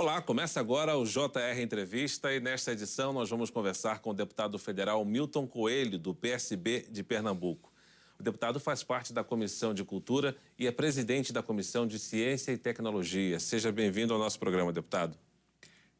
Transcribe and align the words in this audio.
Olá, 0.00 0.22
começa 0.22 0.58
agora 0.58 0.96
o 0.96 1.04
JR 1.04 1.60
Entrevista 1.60 2.32
e 2.32 2.40
nesta 2.40 2.72
edição 2.72 3.12
nós 3.12 3.28
vamos 3.28 3.50
conversar 3.50 3.98
com 3.98 4.08
o 4.08 4.14
deputado 4.14 4.58
federal 4.58 5.04
Milton 5.04 5.46
Coelho, 5.46 5.98
do 5.98 6.14
PSB 6.14 6.86
de 6.90 7.02
Pernambuco. 7.02 7.70
O 8.18 8.22
deputado 8.22 8.58
faz 8.58 8.82
parte 8.82 9.12
da 9.12 9.22
Comissão 9.22 9.74
de 9.74 9.84
Cultura 9.84 10.34
e 10.58 10.66
é 10.66 10.72
presidente 10.72 11.34
da 11.34 11.42
Comissão 11.42 11.86
de 11.86 11.98
Ciência 11.98 12.50
e 12.50 12.56
Tecnologia. 12.56 13.38
Seja 13.38 13.70
bem-vindo 13.70 14.14
ao 14.14 14.18
nosso 14.18 14.38
programa, 14.38 14.72
deputado. 14.72 15.18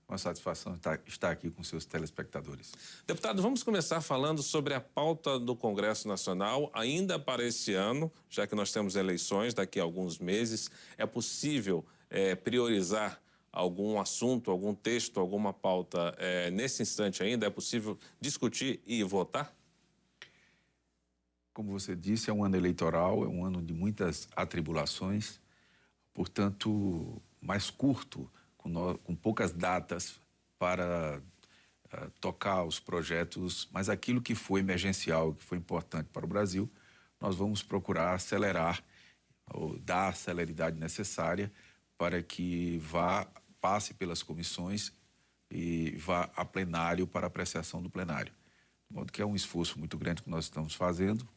Uma 0.09 0.17
satisfação 0.17 0.73
estar 0.73 1.31
aqui 1.31 1.51
com 1.51 1.63
seus 1.63 1.85
telespectadores. 1.85 2.73
Deputado, 3.07 3.43
vamos 3.43 3.63
começar 3.63 4.01
falando 4.01 4.43
sobre 4.43 4.73
a 4.73 4.81
pauta 4.81 5.39
do 5.39 5.55
Congresso 5.55 6.09
Nacional, 6.09 6.71
ainda 6.73 7.19
para 7.19 7.45
esse 7.45 7.75
ano, 7.75 8.11
já 8.31 8.47
que 8.47 8.55
nós 8.55 8.73
temos 8.73 8.97
eleições 8.97 9.53
daqui 9.53 9.79
a 9.79 9.83
alguns 9.83 10.19
meses. 10.19 10.71
É 10.97 11.05
possível 11.05 11.85
é, 12.09 12.35
priorizar 12.35 13.21
algum 13.53 14.01
assunto, 14.01 14.51
algum 14.51 14.75
texto, 14.75 15.19
alguma 15.19 15.53
pauta 15.53 16.15
é, 16.19 16.51
nesse 16.51 16.83
instante 16.83 17.23
ainda? 17.23 17.47
É 17.47 17.51
possível 17.51 17.99
discutir 18.21 18.81
e 18.87 19.03
votar? 19.03 19.55
Como 21.53 21.73
você 21.73 21.97
disse, 21.97 22.31
é 22.31 22.33
um 22.33 22.45
ano 22.45 22.57
eleitoral, 22.57 23.25
é 23.25 23.29
um 23.29 23.45
ano 23.45 23.61
de 23.61 23.75
muitas 23.75 24.29
atribulações, 24.37 25.41
portanto, 26.15 27.21
mais 27.41 27.71
curto, 27.71 28.31
com, 28.57 28.69
no, 28.69 28.97
com 28.99 29.15
poucas 29.17 29.53
datas 29.53 30.21
para 30.59 31.21
uh, 31.93 32.11
tocar 32.21 32.65
os 32.65 32.79
projetos, 32.79 33.69
mas 33.73 33.89
aquilo 33.89 34.23
que 34.23 34.35
foi 34.35 34.61
emergencial, 34.61 35.35
que 35.35 35.43
foi 35.43 35.59
importante 35.59 36.09
para 36.13 36.25
o 36.25 36.29
Brasil, 36.29 36.71
nós 37.21 37.35
vamos 37.35 37.63
procurar 37.63 38.15
acelerar 38.15 38.83
ou 39.53 39.79
dar 39.79 40.09
a 40.09 40.13
celeridade 40.13 40.79
necessária 40.79 41.53
para 41.99 42.23
que 42.23 42.79
vá 42.79 43.29
passe 43.61 43.95
pelas 43.95 44.23
comissões 44.23 44.93
e 45.51 45.91
vá 45.97 46.31
a 46.35 46.45
plenário 46.45 47.07
para 47.07 47.27
apreciação 47.27 47.83
do 47.83 47.91
plenário. 47.91 48.33
De 48.89 48.97
modo 48.97 49.13
que 49.13 49.21
é 49.21 49.27
um 49.27 49.37
esforço 49.37 49.79
muito 49.79 49.99
grande 49.99 50.23
que 50.23 50.31
nós 50.31 50.45
estamos 50.45 50.75
fazendo 50.75 51.29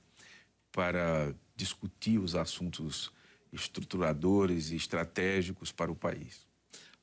para 0.72 1.34
discutir 1.56 2.20
os 2.20 2.36
assuntos 2.36 3.12
estruturadores 3.52 4.72
e 4.72 4.75
estratégicos 4.75 5.72
para 5.72 5.92
o 5.92 5.95
país. 5.95 6.47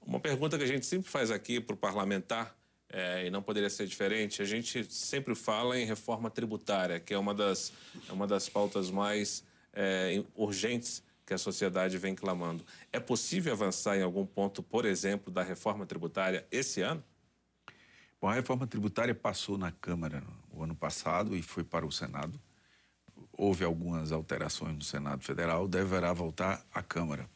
Uma 0.00 0.18
pergunta 0.18 0.58
que 0.58 0.64
a 0.64 0.66
gente 0.66 0.86
sempre 0.86 1.08
faz 1.08 1.30
aqui 1.30 1.60
para 1.60 1.74
o 1.74 1.76
parlamentar, 1.76 2.56
é, 2.92 3.26
e 3.26 3.30
não 3.30 3.40
poderia 3.40 3.70
ser 3.70 3.86
diferente, 3.86 4.42
a 4.42 4.44
gente 4.44 4.92
sempre 4.92 5.36
fala 5.36 5.78
em 5.78 5.84
reforma 5.86 6.28
tributária, 6.28 6.98
que 6.98 7.14
é 7.14 7.18
uma 7.18 7.32
das, 7.32 7.72
é 8.08 8.12
uma 8.12 8.26
das 8.26 8.48
pautas 8.48 8.90
mais 8.90 9.44
é, 9.72 10.24
urgentes 10.34 11.02
que 11.30 11.34
a 11.34 11.38
sociedade 11.38 11.96
vem 11.96 12.12
clamando. 12.12 12.66
É 12.92 12.98
possível 12.98 13.52
avançar 13.52 13.96
em 13.96 14.02
algum 14.02 14.26
ponto, 14.26 14.64
por 14.64 14.84
exemplo, 14.84 15.32
da 15.32 15.44
reforma 15.44 15.86
tributária 15.86 16.44
esse 16.50 16.82
ano? 16.82 17.04
Bom, 18.20 18.28
a 18.28 18.34
reforma 18.34 18.66
tributária 18.66 19.14
passou 19.14 19.56
na 19.56 19.70
Câmara 19.70 20.24
o 20.52 20.64
ano 20.64 20.74
passado 20.74 21.36
e 21.36 21.40
foi 21.40 21.62
para 21.62 21.86
o 21.86 21.92
Senado. 21.92 22.36
Houve 23.32 23.62
algumas 23.62 24.10
alterações 24.10 24.74
no 24.74 24.82
Senado 24.82 25.22
Federal, 25.22 25.68
deverá 25.68 26.12
voltar 26.12 26.66
à 26.74 26.82
Câmara. 26.82 27.30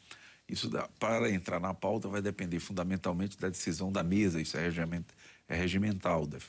Isso 0.45 0.69
dá, 0.69 0.89
para 0.99 1.31
entrar 1.31 1.61
na 1.61 1.73
pauta 1.73 2.09
vai 2.09 2.21
depender 2.21 2.59
fundamentalmente 2.59 3.39
da 3.39 3.47
decisão 3.47 3.93
da 3.93 4.03
mesa, 4.03 4.41
isso 4.41 4.57
é, 4.57 4.61
regiment, 4.61 5.05
é 5.47 5.55
regimental, 5.55 6.27
deve, 6.27 6.45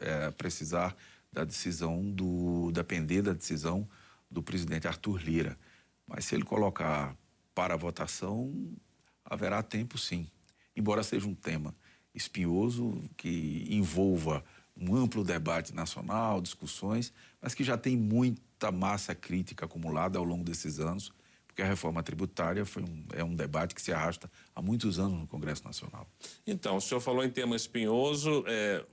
é, 0.00 0.32
precisar 0.32 0.96
da 1.32 1.44
decisão 1.44 2.10
do 2.10 2.72
depender 2.72 3.22
da 3.22 3.32
decisão 3.32 3.88
do 4.28 4.42
presidente 4.42 4.88
Arthur 4.88 5.22
Lira. 5.22 5.56
Mas 6.10 6.24
se 6.24 6.34
ele 6.34 6.42
colocar 6.44 7.16
para 7.54 7.76
votação, 7.76 8.52
haverá 9.24 9.62
tempo 9.62 9.96
sim. 9.96 10.28
Embora 10.76 11.02
seja 11.04 11.26
um 11.26 11.34
tema 11.34 11.74
espinhoso, 12.12 13.00
que 13.16 13.64
envolva 13.70 14.44
um 14.76 14.96
amplo 14.96 15.22
debate 15.22 15.72
nacional, 15.72 16.40
discussões, 16.40 17.12
mas 17.40 17.54
que 17.54 17.62
já 17.62 17.76
tem 17.78 17.96
muita 17.96 18.72
massa 18.72 19.14
crítica 19.14 19.66
acumulada 19.66 20.18
ao 20.18 20.24
longo 20.24 20.42
desses 20.42 20.80
anos, 20.80 21.12
porque 21.46 21.62
a 21.62 21.66
reforma 21.66 22.02
tributária 22.02 22.64
foi 22.64 22.82
um, 22.82 23.04
é 23.12 23.22
um 23.22 23.34
debate 23.34 23.74
que 23.74 23.82
se 23.82 23.92
arrasta 23.92 24.30
há 24.54 24.60
muitos 24.60 24.98
anos 24.98 25.20
no 25.20 25.26
Congresso 25.26 25.64
Nacional. 25.64 26.08
Então, 26.46 26.76
o 26.76 26.80
senhor 26.80 27.00
falou 27.00 27.22
em 27.22 27.30
tema 27.30 27.54
espinhoso, 27.54 28.44
é, 28.48 28.84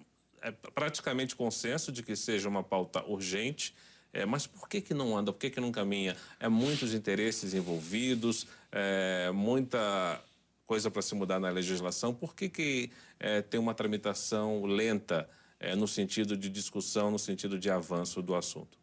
é 0.41 0.51
praticamente 0.51 1.35
consenso 1.35 1.91
de 1.91 2.03
que 2.03 2.15
seja 2.15 2.47
uma 2.47 2.63
pauta 2.63 3.03
urgente. 3.05 3.73
É, 4.17 4.25
mas 4.25 4.47
por 4.47 4.67
que, 4.67 4.81
que 4.81 4.95
não 4.95 5.15
anda? 5.15 5.31
Por 5.31 5.37
que, 5.37 5.51
que 5.51 5.59
não 5.59 5.71
caminha? 5.71 6.17
É 6.39 6.49
muitos 6.49 6.91
interesses 6.95 7.53
envolvidos, 7.53 8.47
é, 8.71 9.29
muita 9.31 10.19
coisa 10.65 10.89
para 10.89 11.03
se 11.03 11.13
mudar 11.13 11.39
na 11.39 11.51
legislação. 11.51 12.15
Por 12.15 12.33
que, 12.33 12.49
que 12.49 12.91
é, 13.19 13.43
tem 13.43 13.59
uma 13.59 13.75
tramitação 13.75 14.65
lenta 14.65 15.29
é, 15.59 15.75
no 15.75 15.87
sentido 15.87 16.35
de 16.35 16.49
discussão, 16.49 17.11
no 17.11 17.19
sentido 17.19 17.59
de 17.59 17.69
avanço 17.69 18.19
do 18.23 18.33
assunto? 18.33 18.75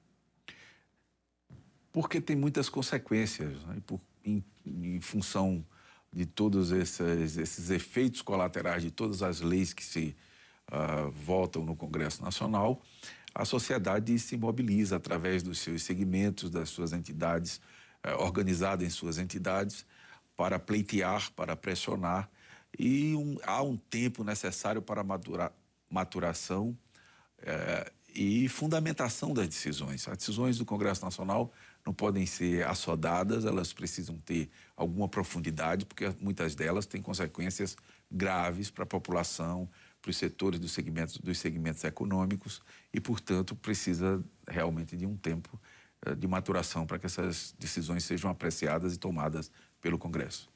Porque 1.93 2.21
tem 2.21 2.37
muitas 2.37 2.69
consequências, 2.69 3.61
né? 3.65 3.83
por, 3.85 4.01
em, 4.25 4.45
em, 4.65 5.01
função 5.01 5.67
de 6.13 6.27
todos 6.27 6.71
esses, 6.71 7.37
esses, 7.37 7.71
efeitos 7.71 8.23
colaterais 8.23 8.85
de 8.85 8.93
todas 8.93 9.21
as 9.21 9.41
leis 9.41 9.73
que 9.73 9.83
se 9.85 10.15
uh, 10.71 11.11
votam 11.11 11.65
no 11.65 11.75
Congresso 11.75 12.23
Nacional 12.23 12.81
a 13.35 13.45
sociedade 13.45 14.17
se 14.19 14.37
mobiliza 14.37 14.97
através 14.97 15.43
dos 15.43 15.59
seus 15.59 15.83
segmentos, 15.83 16.51
das 16.51 16.69
suas 16.69 16.93
entidades, 16.93 17.61
eh, 18.03 18.15
organizada 18.15 18.85
em 18.85 18.91
suas 18.91 19.19
entidades, 19.19 19.85
para 20.37 20.59
pleitear, 20.59 21.33
para 21.33 21.57
pressionar, 21.57 22.31
e 22.79 23.15
um, 23.15 23.37
há 23.45 23.63
um 23.63 23.77
tempo 23.77 24.23
necessário 24.23 24.81
para 24.81 25.03
madurar, 25.03 25.53
maturação 25.91 26.77
eh, 27.39 27.93
e 28.15 28.49
fundamentação 28.49 29.35
das 29.35 29.49
decisões. 29.49 30.07
As 30.09 30.19
decisões 30.19 30.59
do 30.59 30.65
Congresso 30.65 31.05
Nacional 31.05 31.53
não 31.85 31.93
podem 31.93 32.25
ser 32.27 32.67
assodadas, 32.67 33.45
elas 33.45 33.73
precisam 33.73 34.17
ter 34.19 34.49
alguma 34.77 35.09
profundidade, 35.09 35.85
porque 35.85 36.15
muitas 36.21 36.55
delas 36.55 36.87
têm 36.87 37.03
consequências 37.03 37.77
graves 38.11 38.71
para 38.71 38.85
a 38.85 38.87
população, 38.87 39.69
para 40.05 40.11
os 40.11 40.19
setores 40.19 40.61
dos 40.61 40.73
segmentos, 40.73 41.17
dos 41.17 41.39
segmentos 41.39 41.83
econômicos 41.83 42.61
e, 42.93 43.01
portanto, 43.01 43.57
precisa 43.57 44.23
realmente 44.47 44.99
de 44.99 45.07
um 45.07 45.17
tempo 45.17 45.59
eh, 46.05 46.15
de 46.15 46.29
maturação 46.29 46.87
para 46.87 46.99
que 46.99 47.07
essas 47.07 47.55
decisões 47.59 48.05
sejam 48.05 48.31
apreciadas 48.31 48.95
e 48.95 48.99
tomadas 48.99 49.51
pelo 49.81 49.97
Congresso. 49.97 50.53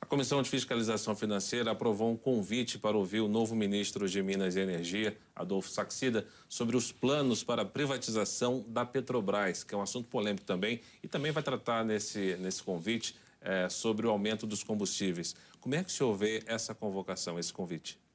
A 0.00 0.06
Comissão 0.06 0.40
de 0.40 0.48
Fiscalização 0.48 1.14
Financeira 1.14 1.72
aprovou 1.72 2.10
um 2.10 2.16
convite 2.16 2.78
para 2.78 2.96
ouvir 2.96 3.20
o 3.20 3.28
novo 3.28 3.54
ministro 3.54 4.08
de 4.08 4.22
Minas 4.22 4.56
e 4.56 4.60
Energia, 4.60 5.18
Adolfo 5.34 5.68
Saxida, 5.68 6.26
sobre 6.48 6.74
os 6.74 6.90
planos 6.90 7.44
para 7.44 7.62
a 7.62 7.66
privatização 7.66 8.64
da 8.66 8.86
Petrobras, 8.86 9.62
que 9.62 9.74
é 9.74 9.78
um 9.78 9.82
assunto 9.82 10.08
polêmico 10.08 10.46
também, 10.46 10.80
e 11.02 11.08
também 11.08 11.32
vai 11.32 11.42
tratar 11.42 11.84
nesse, 11.84 12.36
nesse 12.36 12.62
convite 12.62 13.14
é, 13.42 13.68
sobre 13.68 14.06
o 14.06 14.10
aumento 14.10 14.46
dos 14.46 14.62
combustíveis. 14.62 15.36
Como 15.60 15.74
é 15.74 15.84
que 15.84 15.90
o 15.90 15.92
senhor 15.92 16.14
vê 16.14 16.42
essa 16.46 16.74
convocação, 16.74 17.38
esse 17.38 17.52
convite? 17.52 18.05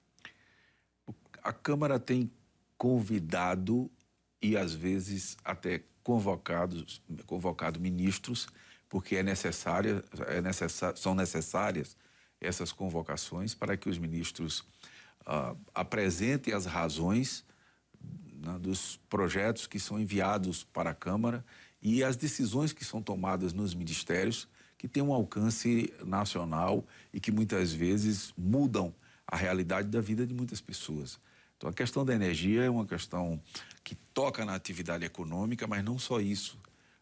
A 1.43 1.53
Câmara 1.53 1.99
tem 1.99 2.31
convidado 2.77 3.89
e 4.41 4.57
às 4.57 4.73
vezes 4.73 5.37
até 5.43 5.83
convocado, 6.03 6.85
convocado 7.25 7.79
ministros, 7.79 8.47
porque 8.89 9.15
é 9.15 9.23
necessária, 9.23 10.03
é 10.27 10.95
são 10.95 11.13
necessárias 11.13 11.95
essas 12.39 12.71
convocações 12.71 13.53
para 13.53 13.77
que 13.77 13.87
os 13.87 13.99
ministros 13.99 14.61
uh, 15.21 15.55
apresentem 15.73 16.53
as 16.53 16.65
razões 16.65 17.45
né, 18.33 18.57
dos 18.59 18.99
projetos 19.07 19.67
que 19.67 19.79
são 19.79 19.99
enviados 19.99 20.63
para 20.63 20.89
a 20.89 20.95
Câmara 20.95 21.45
e 21.81 22.03
as 22.03 22.15
decisões 22.15 22.73
que 22.73 22.83
são 22.83 23.01
tomadas 23.01 23.53
nos 23.53 23.75
ministérios 23.75 24.47
que 24.77 24.87
têm 24.87 25.03
um 25.03 25.13
alcance 25.13 25.93
nacional 26.03 26.83
e 27.13 27.19
que 27.19 27.31
muitas 27.31 27.71
vezes 27.71 28.33
mudam 28.35 28.93
a 29.27 29.35
realidade 29.35 29.87
da 29.87 30.01
vida 30.01 30.25
de 30.25 30.33
muitas 30.33 30.59
pessoas. 30.59 31.19
Então, 31.61 31.69
a 31.69 31.73
questão 31.73 32.03
da 32.03 32.15
energia 32.15 32.63
é 32.63 32.69
uma 32.71 32.87
questão 32.87 33.39
que 33.83 33.93
toca 33.93 34.43
na 34.43 34.55
atividade 34.55 35.05
econômica, 35.05 35.67
mas 35.67 35.83
não 35.83 35.99
só 35.99 36.19
isso. 36.19 36.57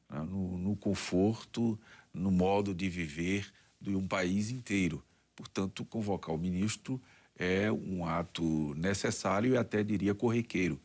Né? 0.10 0.20
No, 0.20 0.58
no, 0.58 0.76
conforto, 0.76 1.80
no 2.14 2.30
modo 2.30 2.76
de 2.76 2.90
viver 2.90 3.50
de 3.80 3.96
um 3.96 4.06
país 4.06 4.50
inteiro. 4.50 5.02
Portanto, 5.34 5.86
convocar 5.86 6.36
o 6.36 6.38
ministro 6.38 7.02
é 7.38 7.72
um 7.72 8.06
ato 8.06 8.74
necessário 8.76 9.54
e 9.54 9.58
até 9.58 9.82
diria 9.82 10.14
corriqueiro, 10.14 10.78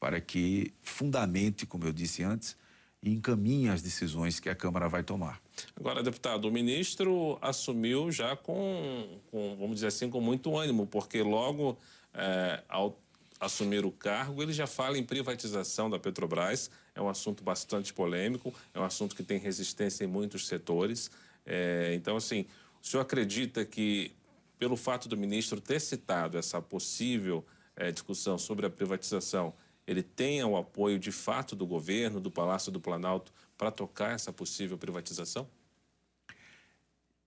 para 0.00 0.20
que 0.20 0.74
fundamente, 0.82 1.66
como 1.66 1.84
eu 1.84 1.92
disse 1.92 2.24
antes, 2.24 2.56
e 3.00 3.12
encaminhe 3.12 3.68
as 3.68 3.80
decisões 3.80 4.40
que 4.40 4.48
a 4.48 4.56
Câmara 4.56 4.88
vai 4.88 5.04
tomar. 5.04 5.40
Agora, 5.76 6.02
deputado, 6.02 6.48
o 6.48 6.50
ministro 6.50 7.38
assumiu 7.40 8.10
já 8.10 8.34
com, 8.34 9.20
com 9.30 9.54
vamos 9.56 9.76
dizer 9.76 9.86
assim, 9.86 10.10
com 10.10 10.20
muito 10.20 10.58
ânimo, 10.58 10.84
porque 10.84 11.22
logo 11.22 11.78
é, 12.12 12.64
ao 12.68 12.98
assumir 13.40 13.86
o 13.86 13.90
cargo, 13.90 14.42
ele 14.42 14.52
já 14.52 14.66
fala 14.66 14.98
em 14.98 15.02
privatização 15.02 15.88
da 15.88 15.98
Petrobras. 15.98 16.70
É 16.94 17.00
um 17.00 17.08
assunto 17.08 17.42
bastante 17.42 17.92
polêmico, 17.92 18.52
é 18.74 18.78
um 18.78 18.84
assunto 18.84 19.16
que 19.16 19.22
tem 19.22 19.38
resistência 19.38 20.04
em 20.04 20.06
muitos 20.06 20.46
setores. 20.46 21.10
É, 21.46 21.92
então, 21.94 22.16
assim, 22.16 22.46
o 22.82 22.86
senhor 22.86 23.02
acredita 23.02 23.64
que 23.64 24.14
pelo 24.58 24.76
fato 24.76 25.08
do 25.08 25.16
ministro 25.16 25.58
ter 25.58 25.80
citado 25.80 26.36
essa 26.36 26.60
possível 26.60 27.44
é, 27.74 27.90
discussão 27.90 28.36
sobre 28.36 28.66
a 28.66 28.70
privatização, 28.70 29.54
ele 29.86 30.02
tenha 30.02 30.46
o 30.46 30.56
apoio 30.56 30.98
de 30.98 31.10
fato 31.10 31.56
do 31.56 31.66
governo, 31.66 32.20
do 32.20 32.30
Palácio 32.30 32.70
do 32.70 32.78
Planalto, 32.78 33.32
para 33.56 33.70
tocar 33.70 34.12
essa 34.12 34.32
possível 34.32 34.76
privatização? 34.76 35.48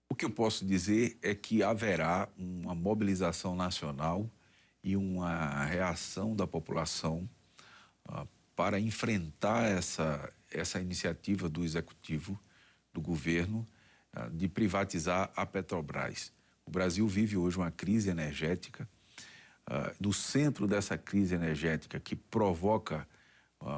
O 0.08 0.16
que 0.16 0.26
eu 0.26 0.30
posso 0.30 0.64
dizer 0.64 1.18
é 1.24 1.34
que 1.34 1.64
haverá 1.64 2.30
uma 2.38 2.76
mobilização 2.76 3.56
nacional 3.56 4.30
e 4.84 4.98
uma 4.98 5.64
reação 5.64 6.36
da 6.36 6.46
população 6.46 7.28
uh, 8.10 8.28
para 8.56 8.80
enfrentar 8.80 9.64
essa, 9.64 10.32
essa 10.52 10.80
iniciativa 10.80 11.48
do 11.48 11.64
executivo, 11.64 12.40
do 12.92 13.00
governo, 13.00 13.66
uh, 14.16 14.30
de 14.32 14.48
privatizar 14.50 15.32
a 15.36 15.46
Petrobras. 15.46 16.34
O 16.66 16.72
Brasil 16.72 17.08
vive 17.08 17.38
hoje 17.38 17.58
uma 17.58 17.72
crise 17.72 18.10
energética. 18.10 18.88
Uh, 19.70 19.96
no 20.00 20.12
centro 20.12 20.68
dessa 20.68 20.98
crise 20.98 21.34
energética, 21.34 22.00
que 22.00 22.16
provoca 22.16 23.08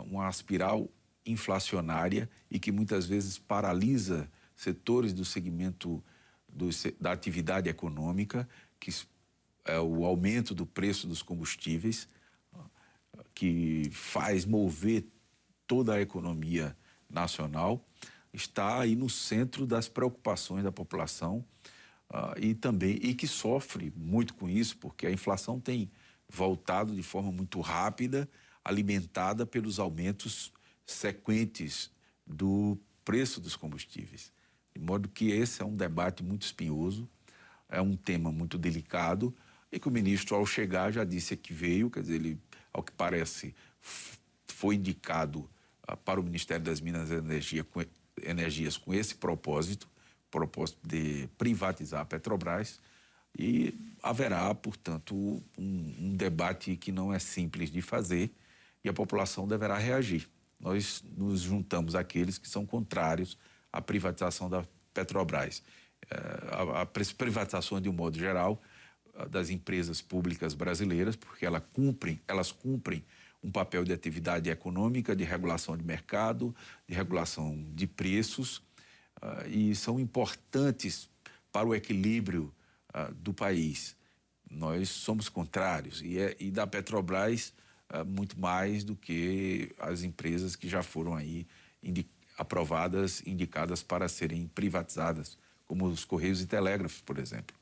uma 0.10 0.28
espiral 0.28 0.90
inflacionária 1.24 2.28
e 2.50 2.58
que 2.58 2.72
muitas 2.72 3.06
vezes 3.06 3.38
paralisa 3.38 4.28
setores 4.56 5.14
do 5.14 5.24
segmento 5.24 6.04
do, 6.50 6.70
da 7.00 7.12
atividade 7.12 7.70
econômica, 7.70 8.50
que 8.80 8.92
é 9.66 9.80
o 9.80 10.06
aumento 10.06 10.54
do 10.54 10.66
preço 10.66 11.08
dos 11.08 11.22
combustíveis, 11.22 12.08
que 13.34 13.90
faz 13.92 14.46
mover 14.46 15.06
toda 15.68 15.96
a 15.96 16.02
economia 16.02 16.78
nacional, 17.10 17.86
está 18.34 18.80
aí 18.82 18.96
no 18.96 19.10
centro 19.10 19.66
das 19.66 19.88
preocupações 19.88 20.64
da 20.64 20.72
população 20.72 21.46
uh, 22.10 22.40
e 22.40 22.54
também 22.54 23.00
e 23.02 23.14
que 23.14 23.28
sofre 23.28 23.92
muito 23.96 24.34
com 24.36 24.50
isso, 24.50 24.78
porque 24.78 25.08
a 25.08 25.12
inflação 25.12 25.60
tem 25.60 25.92
voltado 26.30 26.96
de 26.96 27.04
forma 27.04 27.32
muito 27.32 27.60
rápida, 27.62 28.30
alimentada 28.64 29.46
pelos 29.46 29.80
aumentos 29.80 30.52
sequentes 30.86 31.92
do 32.26 32.78
preço 33.04 33.40
dos 33.40 33.56
combustíveis. 33.56 34.32
De 34.74 34.82
modo 34.82 35.08
que 35.08 35.30
esse 35.32 35.62
é 35.62 35.66
um 35.66 35.76
debate 35.76 36.24
muito 36.24 36.44
espinhoso, 36.44 37.08
é 37.70 37.82
um 37.82 37.96
tema 37.96 38.32
muito 38.32 38.58
delicado 38.58 39.36
e 39.76 39.80
que 39.80 39.90
o 39.90 39.92
ministro, 39.92 40.38
ao 40.38 40.46
chegar, 40.46 40.90
já 40.90 41.04
disse 41.04 41.36
que 41.36 41.54
veio, 41.54 41.90
quer 41.90 42.00
dizer, 42.00 42.16
ele, 42.16 42.40
ao 42.72 42.82
que 42.82 42.94
parece, 42.94 43.54
foi 44.48 44.76
indicado 44.76 45.40
uh, 45.90 45.98
para 45.98 46.18
o 46.18 46.24
Ministério 46.24 46.64
das 46.64 46.80
Minas 46.80 47.12
e 47.12 47.16
Energia, 47.16 47.62
com, 47.66 47.84
Energias 48.24 48.78
com 48.78 48.94
esse 48.94 49.16
propósito, 49.16 49.90
propósito 50.32 50.80
de 50.88 51.28
privatizar 51.38 52.00
a 52.00 52.06
Petrobras 52.06 52.80
e 53.38 53.74
haverá, 54.02 54.56
portanto, 54.56 55.14
um, 55.14 55.44
um 56.00 56.16
debate 56.16 56.78
que 56.78 56.94
não 56.94 57.14
é 57.14 57.20
simples 57.20 57.70
de 57.70 57.82
fazer 57.82 58.32
e 58.82 58.88
a 58.88 58.94
população 58.94 59.46
deverá 59.46 59.78
reagir. 59.78 60.30
Nós 60.58 61.04
nos 61.18 61.42
juntamos 61.42 61.96
àqueles 61.96 62.38
que 62.38 62.48
são 62.48 62.66
contrários 62.66 63.38
a 63.74 63.82
privatização 63.82 64.50
da 64.50 64.66
Petrobras. 64.94 65.62
É, 66.10 66.82
a 66.82 66.86
privatização, 66.86 67.82
de 67.82 67.90
um 67.90 67.94
modo 67.94 68.18
geral, 68.18 68.62
das 69.30 69.50
empresas 69.50 70.02
públicas 70.02 70.54
brasileiras, 70.54 71.16
porque 71.16 71.46
elas 71.46 71.64
cumprem, 71.74 72.20
elas 72.28 72.52
cumprem 72.52 73.04
um 73.46 73.52
papel 73.52 73.84
de 73.84 73.94
atividade 73.94 74.50
econômica, 74.50 75.16
de 75.16 75.24
regulação 75.24 75.78
de 75.78 75.84
mercado, 75.84 76.54
de 76.88 76.96
regulação 76.96 77.64
de 77.74 77.86
preços, 77.86 78.58
uh, 79.22 79.48
e 79.48 79.76
são 79.76 80.00
importantes 80.00 81.08
para 81.52 81.68
o 81.68 81.76
equilíbrio 81.76 82.54
uh, 82.90 83.14
do 83.14 83.34
país. 83.34 83.96
Nós 84.50 84.90
somos 84.90 85.30
contrários, 85.30 86.02
e, 86.02 86.18
é, 86.18 86.36
e 86.40 86.50
da 86.50 86.66
Petrobras, 86.66 87.54
uh, 87.94 88.04
muito 88.04 88.40
mais 88.40 88.84
do 88.84 88.96
que 88.96 89.72
as 89.80 90.02
empresas 90.02 90.56
que 90.56 90.68
já 90.68 90.82
foram 90.82 91.14
aí 91.14 91.46
aprovadas, 92.38 93.22
indicadas 93.28 93.84
para 93.84 94.10
serem 94.10 94.48
privatizadas, 94.48 95.38
como 95.68 95.86
os 95.86 96.04
Correios 96.04 96.42
e 96.42 96.48
Telégrafos, 96.48 97.02
por 97.02 97.20
exemplo. 97.20 97.56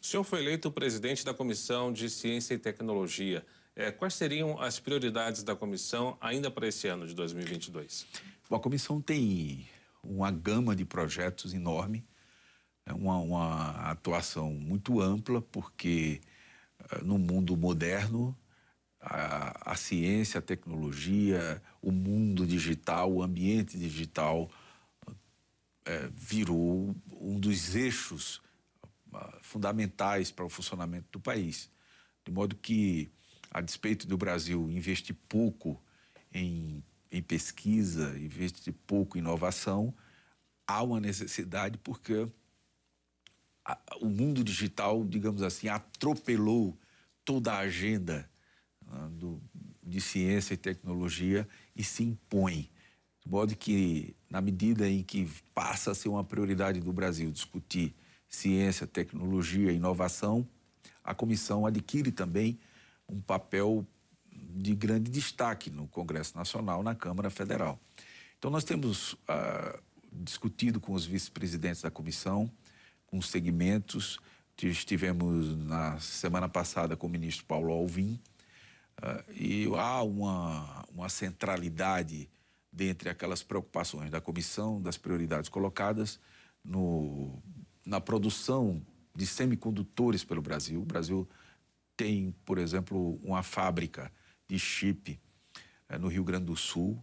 O 0.00 0.04
senhor 0.04 0.24
foi 0.24 0.40
eleito 0.40 0.70
presidente 0.70 1.24
da 1.24 1.34
Comissão 1.34 1.92
de 1.92 2.08
Ciência 2.08 2.54
e 2.54 2.58
Tecnologia. 2.58 3.44
É, 3.74 3.90
quais 3.90 4.14
seriam 4.14 4.60
as 4.60 4.78
prioridades 4.78 5.42
da 5.42 5.54
comissão 5.54 6.16
ainda 6.20 6.50
para 6.50 6.66
esse 6.66 6.88
ano 6.88 7.06
de 7.06 7.14
2022? 7.14 8.06
Bom, 8.48 8.56
a 8.56 8.60
comissão 8.60 9.02
tem 9.02 9.68
uma 10.02 10.30
gama 10.30 10.74
de 10.74 10.84
projetos 10.84 11.52
enorme, 11.52 12.06
é 12.86 12.92
uma, 12.92 13.18
uma 13.18 13.70
atuação 13.90 14.52
muito 14.52 15.00
ampla, 15.00 15.42
porque 15.42 16.20
eh, 16.90 17.02
no 17.02 17.18
mundo 17.18 17.56
moderno 17.56 18.36
a, 19.00 19.72
a, 19.72 19.76
ciência, 19.76 20.38
a 20.38 20.42
tecnologia, 20.42 21.62
o 21.82 21.90
mundo 21.90 22.46
digital, 22.46 23.12
o 23.12 23.22
ambiente 23.22 23.76
digital 23.78 24.50
é, 25.84 26.08
virou 26.14 26.94
um 27.10 27.38
dos 27.38 27.74
eixos 27.74 28.40
fundamentais 29.42 30.30
para 30.30 30.44
o 30.44 30.48
funcionamento 30.48 31.06
do 31.12 31.20
país. 31.20 31.70
De 32.24 32.32
modo 32.32 32.56
que, 32.56 33.10
a 33.50 33.60
despeito 33.60 34.06
do 34.06 34.16
Brasil 34.16 34.70
investir 34.70 35.16
pouco 35.28 35.80
em, 36.32 36.82
em 37.10 37.22
pesquisa, 37.22 38.18
investir 38.18 38.74
pouco 38.86 39.16
em 39.16 39.20
inovação, 39.20 39.94
há 40.66 40.82
uma 40.82 41.00
necessidade 41.00 41.78
porque 41.78 42.28
a, 43.64 43.78
o 44.00 44.08
mundo 44.08 44.42
digital, 44.42 45.04
digamos 45.04 45.42
assim, 45.42 45.68
atropelou 45.68 46.78
toda 47.24 47.52
a 47.52 47.58
agenda 47.58 48.28
do, 49.10 49.40
de 49.82 50.00
ciência 50.00 50.54
e 50.54 50.56
tecnologia 50.56 51.48
e 51.74 51.82
se 51.82 52.02
impõe. 52.02 52.70
De 53.24 53.30
modo 53.30 53.56
que, 53.56 54.14
na 54.30 54.40
medida 54.40 54.88
em 54.88 55.02
que 55.02 55.28
passa 55.54 55.90
a 55.90 55.94
ser 55.94 56.08
uma 56.08 56.22
prioridade 56.22 56.80
do 56.80 56.92
Brasil 56.92 57.30
discutir 57.30 57.94
ciência, 58.28 58.86
tecnologia 58.86 59.72
e 59.72 59.76
inovação, 59.76 60.46
a 61.02 61.14
comissão 61.14 61.66
adquire 61.66 62.10
também 62.10 62.58
um 63.08 63.20
papel 63.20 63.86
de 64.32 64.74
grande 64.74 65.10
destaque 65.10 65.70
no 65.70 65.86
Congresso 65.88 66.36
Nacional, 66.36 66.82
na 66.82 66.94
Câmara 66.94 67.30
Federal. 67.30 67.78
Então, 68.38 68.50
nós 68.50 68.64
temos 68.64 69.12
uh, 69.12 69.80
discutido 70.12 70.80
com 70.80 70.92
os 70.92 71.06
vice-presidentes 71.06 71.82
da 71.82 71.90
comissão, 71.90 72.50
com 73.06 73.18
os 73.18 73.28
segmentos. 73.28 74.18
Estivemos 74.60 75.56
na 75.56 75.98
semana 76.00 76.48
passada 76.48 76.96
com 76.96 77.06
o 77.06 77.10
ministro 77.10 77.44
Paulo 77.46 77.72
Alvim, 77.72 78.20
Uh, 78.96 79.32
e 79.32 79.66
há 79.76 80.02
uma, 80.02 80.84
uma 80.90 81.08
centralidade 81.10 82.30
dentre 82.72 83.10
aquelas 83.10 83.42
preocupações 83.42 84.10
da 84.10 84.22
comissão, 84.22 84.80
das 84.80 84.96
prioridades 84.96 85.50
colocadas 85.50 86.18
no, 86.64 87.38
na 87.86 88.00
produção 88.00 88.82
de 89.14 89.26
semicondutores 89.26 90.24
pelo 90.24 90.42
Brasil. 90.42 90.82
O 90.82 90.84
Brasil 90.84 91.26
tem, 91.96 92.34
por 92.44 92.58
exemplo, 92.58 93.18
uma 93.22 93.42
fábrica 93.42 94.12
de 94.46 94.58
chip 94.58 95.18
uh, 95.88 95.98
no 95.98 96.08
Rio 96.08 96.24
Grande 96.24 96.46
do 96.46 96.56
Sul, 96.56 97.02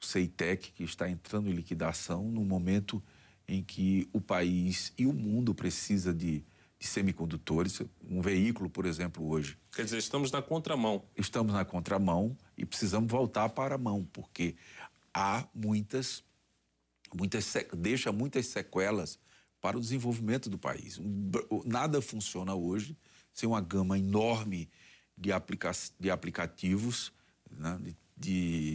o 0.00 0.06
Ceitec, 0.06 0.72
que 0.72 0.84
está 0.84 1.10
entrando 1.10 1.50
em 1.50 1.52
liquidação 1.52 2.24
no 2.30 2.44
momento 2.44 3.02
em 3.46 3.62
que 3.62 4.08
o 4.12 4.20
país 4.20 4.92
e 4.96 5.04
o 5.04 5.12
mundo 5.12 5.54
precisa 5.54 6.14
de 6.14 6.44
de 6.82 6.88
semicondutores. 6.88 7.80
Um 8.10 8.20
veículo, 8.20 8.68
por 8.68 8.86
exemplo, 8.86 9.24
hoje. 9.28 9.56
Quer 9.70 9.84
dizer, 9.84 9.98
estamos 9.98 10.32
na 10.32 10.42
contramão. 10.42 11.04
Estamos 11.16 11.52
na 11.54 11.64
contramão 11.64 12.36
e 12.58 12.66
precisamos 12.66 13.08
voltar 13.08 13.50
para 13.50 13.76
a 13.76 13.78
mão, 13.78 14.04
porque 14.12 14.56
há 15.14 15.46
muitas, 15.54 16.24
muitas 17.14 17.54
deixa 17.72 18.10
muitas 18.10 18.46
sequelas 18.46 19.16
para 19.62 19.78
o 19.78 19.80
desenvolvimento 19.80 20.50
do 20.50 20.58
país. 20.58 21.00
Nada 21.64 22.02
funciona 22.02 22.52
hoje 22.52 22.96
sem 23.32 23.48
uma 23.48 23.60
gama 23.60 23.96
enorme 23.96 24.68
de, 25.16 25.32
aplica 25.32 25.70
de 25.98 26.10
aplicativos, 26.10 27.12
né, 27.48 27.78
de, 27.80 27.96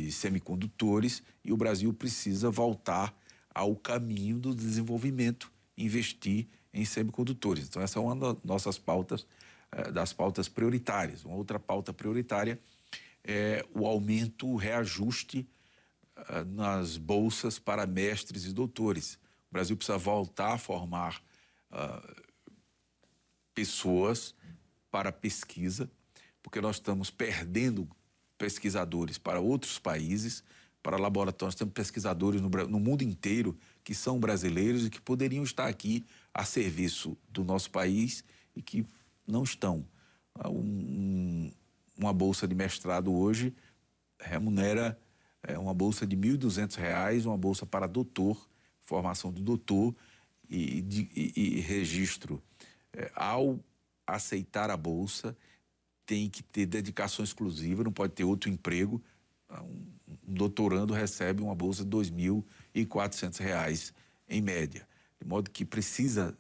de 0.06 0.12
semicondutores, 0.13 1.22
e 1.44 1.51
o 1.51 1.58
Brasil 1.58 1.94
precisa 1.94 2.50
voltar 2.50 3.15
ao 3.53 3.75
caminho 3.75 4.39
do 4.39 4.56
desenvolvimento, 4.56 5.51
investir 5.77 6.48
em 6.74 6.86
semicondutores. 6.86 7.67
Então, 7.67 7.82
essa 7.82 8.00
é 8.00 8.01
uma 8.01 8.15
das 8.15 8.44
nossas 8.44 8.79
pautas, 8.79 9.27
eh, 9.72 9.91
das 9.91 10.13
pautas 10.13 10.48
prioritárias. 10.48 11.25
Uma 11.25 11.36
outra 11.36 11.60
pauta 11.60 11.91
prioritária 11.91 12.60
é 13.24 13.65
o 13.74 13.86
aumento, 13.86 14.48
o 14.48 14.56
reajuste 14.56 15.48
eh, 16.15 16.44
nas 16.46 16.98
bolsas 16.98 17.60
para 17.60 17.86
mestres 17.86 18.46
e 18.46 18.53
doutores. 18.53 19.20
O 19.50 19.54
Brasil 19.54 19.75
precisa 19.75 19.98
voltar 19.98 20.54
a 20.54 20.58
formar 20.58 21.22
uh, 21.72 22.24
pessoas 23.54 24.36
para 24.92 25.12
pesquisa, 25.12 25.89
porque 26.42 26.62
nós 26.62 26.77
estamos 26.77 27.10
perdendo 27.10 27.88
pesquisadores 28.38 29.18
para 29.18 29.39
outros 29.39 29.80
países, 29.80 30.44
para 30.84 30.98
laboratórios. 30.98 31.56
Temos 31.56 31.74
pesquisadores 31.74 32.42
no, 32.42 32.50
no 32.50 32.80
mundo 32.80 33.01
inteiro 33.01 33.58
que 33.84 33.94
são 33.94 34.20
brasileiros 34.20 34.86
e 34.86 34.89
que 34.89 35.01
poderiam 35.01 35.44
estar 35.44 35.68
aqui 35.68 36.06
a 36.34 36.46
serviço 36.46 37.18
do 37.30 37.44
nosso 37.44 37.72
país 37.72 38.24
e 38.56 38.62
que 38.62 38.86
não 39.25 39.44
estão. 39.44 39.86
Ah, 40.36 40.50
um, 40.50 41.51
uma 41.98 42.13
bolsa 42.13 42.48
de 42.48 42.54
mestrado 42.54 43.13
hoje 43.13 43.54
remunera 44.20 44.98
é, 45.44 45.58
uma 45.58 45.74
bolsa 45.74 46.06
de 46.06 46.16
R$ 46.16 46.38
1.200, 46.38 47.25
uma 47.25 47.38
bolsa 47.38 47.66
para 47.66 47.88
doutor, 47.88 48.38
formação 48.88 49.32
de 49.32 49.44
doutor 49.44 49.94
e, 50.50 50.82
de, 50.82 51.10
e, 51.15 51.58
e 51.58 51.60
registro. 51.60 52.41
É, 52.94 53.12
ao 53.13 53.60
aceitar 54.08 54.72
a 54.72 54.77
bolsa, 54.77 55.38
tem 56.06 56.29
que 56.29 56.41
ter 56.41 56.65
dedicação 56.65 57.24
exclusiva, 57.24 57.84
não 57.84 57.91
pode 57.91 58.13
ter 58.13 58.24
outro 58.24 58.50
emprego. 58.50 59.03
Ah, 59.50 59.62
um, 59.62 59.86
um 60.08 60.34
doutorando 60.34 60.94
recebe 60.94 61.44
uma 61.44 61.53
bolsa 61.53 61.84
de 61.84 61.96
R$ 61.96 62.03
2.400 62.74 63.94
em 64.29 64.41
média. 64.41 64.88
De 65.22 65.27
modo 65.27 65.51
que 65.51 65.65
precisa 65.65 66.36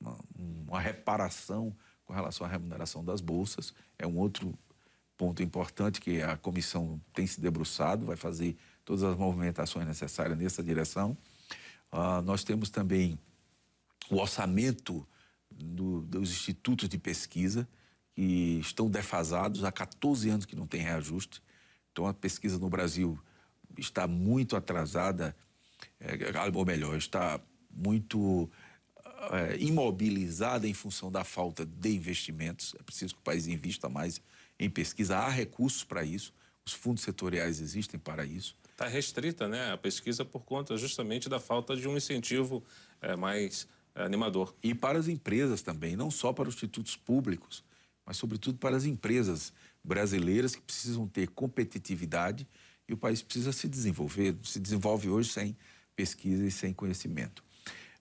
uma, 0.00 0.18
uma 0.36 0.80
reparação 0.80 1.74
com 2.04 2.12
relação 2.12 2.44
à 2.44 2.50
remuneração 2.50 3.04
das 3.04 3.20
bolsas. 3.20 3.72
É 3.96 4.06
um 4.06 4.18
outro 4.18 4.52
ponto 5.16 5.42
importante 5.42 6.00
que 6.00 6.22
a 6.22 6.36
comissão 6.36 7.00
tem 7.12 7.26
se 7.26 7.40
debruçado, 7.40 8.06
vai 8.06 8.16
fazer 8.16 8.56
todas 8.84 9.02
as 9.04 9.16
movimentações 9.16 9.86
necessárias 9.86 10.38
nessa 10.38 10.62
direção. 10.62 11.16
Uh, 11.92 12.22
nós 12.22 12.44
temos 12.44 12.70
também 12.70 13.18
o 14.10 14.16
orçamento 14.16 15.06
do, 15.50 16.02
dos 16.02 16.30
institutos 16.30 16.88
de 16.88 16.98
pesquisa, 16.98 17.68
que 18.14 18.58
estão 18.60 18.90
defasados 18.90 19.64
há 19.64 19.70
14 19.70 20.28
anos 20.28 20.46
que 20.46 20.56
não 20.56 20.66
tem 20.66 20.80
reajuste. 20.80 21.42
Então, 21.92 22.06
a 22.06 22.14
pesquisa 22.14 22.58
no 22.58 22.68
Brasil 22.68 23.18
está 23.76 24.06
muito 24.06 24.56
atrasada, 24.56 25.36
é, 26.00 26.16
ou 26.54 26.64
melhor, 26.64 26.96
está 26.96 27.40
muito 27.70 28.50
é, 29.30 29.56
imobilizada 29.58 30.66
em 30.66 30.74
função 30.74 31.10
da 31.10 31.24
falta 31.24 31.64
de 31.64 31.94
investimentos. 31.94 32.74
É 32.78 32.82
preciso 32.82 33.14
que 33.14 33.20
o 33.20 33.24
país 33.24 33.46
invista 33.46 33.88
mais 33.88 34.20
em 34.58 34.68
pesquisa. 34.68 35.18
Há 35.18 35.28
recursos 35.28 35.84
para 35.84 36.02
isso, 36.04 36.32
os 36.64 36.72
fundos 36.72 37.02
setoriais 37.02 37.60
existem 37.60 37.98
para 37.98 38.24
isso. 38.24 38.56
Está 38.78 38.86
restrita 38.86 39.48
né, 39.48 39.72
a 39.72 39.76
pesquisa 39.76 40.24
por 40.24 40.44
conta 40.44 40.76
justamente 40.76 41.28
da 41.28 41.40
falta 41.40 41.76
de 41.76 41.88
um 41.88 41.96
incentivo 41.96 42.62
é, 43.00 43.16
mais 43.16 43.66
é, 43.92 44.04
animador. 44.04 44.54
E 44.62 44.72
para 44.72 45.00
as 45.00 45.08
empresas 45.08 45.62
também, 45.62 45.96
não 45.96 46.12
só 46.12 46.32
para 46.32 46.48
os 46.48 46.54
institutos 46.54 46.94
públicos, 46.94 47.64
mas 48.06 48.16
sobretudo 48.16 48.56
para 48.56 48.76
as 48.76 48.84
empresas 48.84 49.52
brasileiras 49.82 50.54
que 50.54 50.62
precisam 50.62 51.08
ter 51.08 51.26
competitividade 51.30 52.46
e 52.88 52.92
o 52.92 52.96
país 52.96 53.20
precisa 53.20 53.50
se 53.50 53.66
desenvolver. 53.66 54.36
Se 54.44 54.60
desenvolve 54.60 55.08
hoje 55.08 55.30
sem 55.30 55.56
pesquisa 55.96 56.46
e 56.46 56.50
sem 56.52 56.72
conhecimento. 56.72 57.42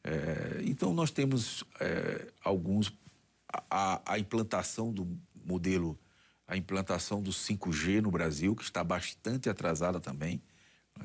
É, 0.03 0.61
então, 0.63 0.93
nós 0.93 1.09
temos 1.09 1.63
é, 1.79 2.27
alguns. 2.43 2.93
A, 3.67 4.13
a, 4.13 4.19
implantação 4.19 4.93
do 4.93 5.07
modelo, 5.43 5.97
a 6.47 6.55
implantação 6.55 7.19
do 7.19 7.31
5G 7.31 7.99
no 7.99 8.11
Brasil, 8.11 8.55
que 8.55 8.61
está 8.61 8.83
bastante 8.83 9.49
atrasada 9.49 9.99
também. 9.99 10.39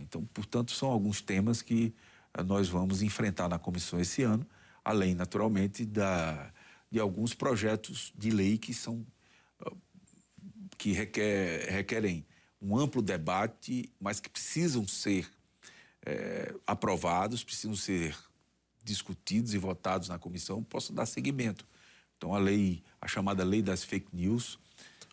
Então, 0.00 0.24
portanto, 0.32 0.72
são 0.72 0.90
alguns 0.90 1.20
temas 1.20 1.62
que 1.62 1.94
é, 2.34 2.42
nós 2.42 2.68
vamos 2.68 3.02
enfrentar 3.02 3.48
na 3.48 3.58
comissão 3.58 4.00
esse 4.00 4.22
ano, 4.22 4.46
além, 4.84 5.14
naturalmente, 5.14 5.84
da, 5.84 6.52
de 6.90 6.98
alguns 6.98 7.34
projetos 7.34 8.12
de 8.16 8.30
lei 8.30 8.58
que 8.58 8.72
são 8.72 9.04
que 10.78 10.90
requer, 10.92 11.70
requerem 11.70 12.26
um 12.60 12.76
amplo 12.76 13.00
debate, 13.00 13.88
mas 14.00 14.18
que 14.18 14.28
precisam 14.28 14.86
ser 14.88 15.30
é, 16.04 16.52
aprovados, 16.66 17.44
precisam 17.44 17.76
ser 17.76 18.16
discutidos 18.82 19.54
e 19.54 19.58
votados 19.58 20.08
na 20.08 20.18
comissão 20.18 20.62
possam 20.62 20.94
dar 20.94 21.06
seguimento. 21.06 21.64
Então, 22.16 22.34
a 22.34 22.38
lei, 22.38 22.82
a 23.00 23.06
chamada 23.06 23.44
lei 23.44 23.62
das 23.62 23.84
fake 23.84 24.08
news. 24.12 24.58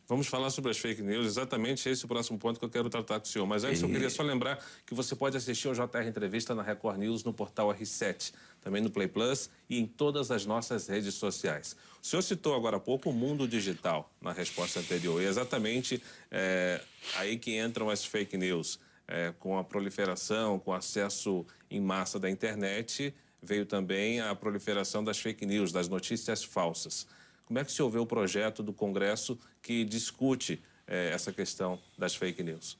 Vamos 0.10 0.26
falar 0.26 0.50
sobre 0.50 0.72
as 0.72 0.78
fake 0.80 1.04
news, 1.04 1.28
exatamente 1.28 1.88
esse 1.88 2.04
é 2.04 2.06
o 2.06 2.08
próximo 2.08 2.40
ponto 2.40 2.58
que 2.58 2.66
eu 2.66 2.70
quero 2.70 2.90
tratar 2.90 3.20
com 3.20 3.28
o 3.28 3.30
senhor. 3.30 3.46
Mas 3.46 3.64
antes, 3.64 3.84
é... 3.84 3.86
eu 3.86 3.90
queria 3.90 4.10
só 4.10 4.24
lembrar 4.24 4.58
que 4.84 4.96
você 4.96 5.16
pode 5.16 5.38
assistir 5.38 5.68
ao 5.68 5.76
JR 5.76 6.08
Entrevista 6.08 6.56
na 6.56 6.64
Record 6.64 6.98
News 6.98 7.24
no 7.24 7.32
portal 7.32 7.68
R7, 7.72 8.34
também 8.60 8.82
no 8.82 8.90
Play 8.90 9.08
Plus 9.08 9.52
e 9.70 9.78
em 9.78 9.86
todas 9.86 10.32
as 10.32 10.48
nossas 10.48 10.88
redes 10.88 11.14
sociais. 11.14 11.76
O 12.02 12.08
senhor 12.08 12.24
citou 12.24 12.56
agora 12.56 12.78
há 12.78 12.80
pouco 12.80 13.12
o 13.12 13.14
mundo 13.14 13.48
digital 13.48 14.12
na 14.20 14.34
resposta 14.34 14.80
anterior, 14.80 15.22
e 15.22 15.26
é 15.26 15.30
exatamente 15.30 16.02
é, 16.32 16.82
aí 17.18 17.38
que 17.38 17.60
entram 17.60 17.88
as 17.88 18.04
fake 18.04 18.36
news. 18.36 18.80
É, 19.08 19.32
com 19.38 19.60
a 19.60 19.64
proliferação, 19.64 20.58
com 20.58 20.72
o 20.72 20.74
acesso 20.74 21.46
em 21.70 21.80
massa 21.80 22.20
da 22.20 22.30
internet, 22.30 23.14
veio 23.42 23.66
também 23.66 24.22
a 24.22 24.34
proliferação 24.34 25.04
das 25.04 25.20
fake 25.20 25.46
news, 25.46 25.72
das 25.72 25.88
notícias 25.88 26.44
falsas. 26.44 27.08
Como 27.50 27.58
é 27.58 27.66
que 27.66 27.72
se 27.72 27.82
ouviu 27.82 28.04
o 28.04 28.06
projeto 28.06 28.62
do 28.62 28.72
Congresso 28.72 29.36
que 29.60 29.84
discute 29.84 30.62
eh, 30.86 31.10
essa 31.12 31.34
questão 31.34 31.82
das 31.98 32.14
fake 32.14 32.44
news? 32.44 32.78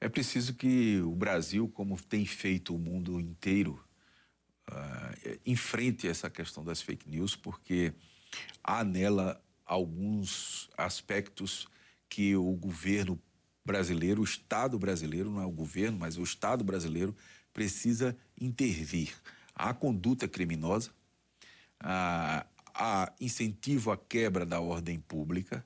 É 0.00 0.08
preciso 0.08 0.54
que 0.54 1.00
o 1.00 1.16
Brasil, 1.16 1.68
como 1.68 2.00
tem 2.00 2.24
feito 2.24 2.72
o 2.72 2.78
mundo 2.78 3.18
inteiro, 3.18 3.84
uh, 4.70 5.40
enfrente 5.44 6.06
essa 6.06 6.30
questão 6.30 6.62
das 6.62 6.80
fake 6.80 7.10
news, 7.10 7.34
porque 7.34 7.92
há 8.62 8.84
nela 8.84 9.42
alguns 9.66 10.70
aspectos 10.78 11.66
que 12.08 12.36
o 12.36 12.52
governo 12.52 13.20
brasileiro, 13.64 14.20
o 14.20 14.24
Estado 14.24 14.78
brasileiro, 14.78 15.28
não 15.28 15.42
é 15.42 15.44
o 15.44 15.50
governo, 15.50 15.98
mas 15.98 16.16
o 16.16 16.22
Estado 16.22 16.62
brasileiro 16.62 17.16
precisa 17.52 18.16
intervir. 18.40 19.12
Há 19.56 19.74
conduta 19.74 20.28
criminosa, 20.28 20.92
há, 21.80 22.46
há 22.78 23.12
incentivo 23.20 23.90
à 23.90 23.96
quebra 23.96 24.46
da 24.46 24.60
ordem 24.60 25.00
pública 25.00 25.64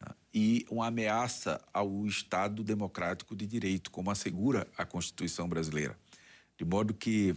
né, 0.00 0.14
e 0.32 0.66
uma 0.70 0.86
ameaça 0.86 1.62
ao 1.72 2.06
Estado 2.06 2.64
democrático 2.64 3.36
de 3.36 3.46
direito, 3.46 3.90
como 3.90 4.10
assegura 4.10 4.66
a 4.76 4.84
Constituição 4.84 5.48
brasileira. 5.48 5.98
De 6.56 6.64
modo 6.64 6.94
que 6.94 7.36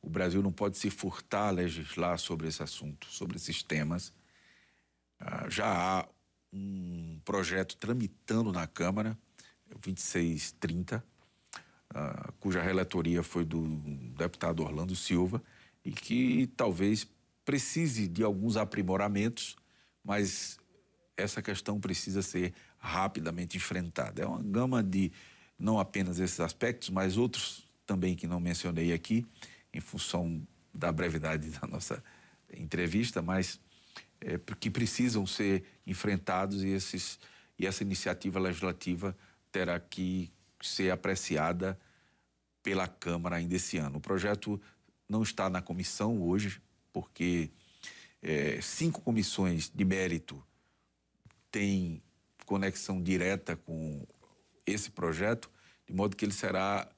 o 0.00 0.08
Brasil 0.08 0.42
não 0.42 0.52
pode 0.52 0.78
se 0.78 0.90
furtar 0.90 1.48
a 1.48 1.50
legislar 1.50 2.18
sobre 2.18 2.48
esse 2.48 2.62
assunto, 2.62 3.06
sobre 3.08 3.36
esses 3.36 3.62
temas. 3.62 4.12
Ah, 5.18 5.48
já 5.48 5.66
há 5.66 6.08
um 6.52 7.20
projeto 7.24 7.76
tramitando 7.76 8.52
na 8.52 8.66
Câmara, 8.66 9.18
2630, 9.66 11.04
uh, 11.94 12.32
cuja 12.40 12.62
relatoria 12.62 13.22
foi 13.22 13.44
do 13.44 13.66
deputado 14.16 14.62
Orlando 14.62 14.96
Silva 14.96 15.42
e 15.84 15.92
que 15.92 16.46
talvez 16.56 17.06
precise 17.48 18.06
de 18.06 18.22
alguns 18.22 18.58
aprimoramentos, 18.58 19.56
mas 20.04 20.58
essa 21.16 21.40
questão 21.40 21.80
precisa 21.80 22.20
ser 22.20 22.52
rapidamente 22.76 23.56
enfrentada. 23.56 24.20
É 24.20 24.26
uma 24.26 24.42
gama 24.42 24.82
de 24.82 25.10
não 25.58 25.80
apenas 25.80 26.18
esses 26.18 26.38
aspectos, 26.40 26.90
mas 26.90 27.16
outros 27.16 27.66
também 27.86 28.14
que 28.14 28.26
não 28.26 28.38
mencionei 28.38 28.92
aqui, 28.92 29.24
em 29.72 29.80
função 29.80 30.46
da 30.74 30.92
brevidade 30.92 31.48
da 31.58 31.66
nossa 31.66 32.04
entrevista, 32.52 33.22
mas 33.22 33.58
é, 34.20 34.38
que 34.60 34.70
precisam 34.70 35.26
ser 35.26 35.64
enfrentados 35.86 36.62
e, 36.62 36.68
esses, 36.68 37.18
e 37.58 37.66
essa 37.66 37.82
iniciativa 37.82 38.38
legislativa 38.38 39.16
terá 39.50 39.80
que 39.80 40.30
ser 40.60 40.90
apreciada 40.90 41.80
pela 42.62 42.86
Câmara 42.86 43.36
ainda 43.36 43.56
esse 43.56 43.78
ano. 43.78 43.96
O 43.96 44.02
projeto 44.02 44.60
não 45.08 45.22
está 45.22 45.48
na 45.48 45.62
comissão 45.62 46.20
hoje, 46.20 46.60
porque 46.92 47.50
é, 48.22 48.60
cinco 48.60 49.00
comissões 49.00 49.70
de 49.74 49.84
mérito 49.84 50.42
têm 51.50 52.02
conexão 52.46 53.02
direta 53.02 53.56
com 53.56 54.06
esse 54.66 54.90
projeto, 54.90 55.50
de 55.86 55.94
modo 55.94 56.16
que 56.16 56.24
ele 56.24 56.32
será 56.32 56.88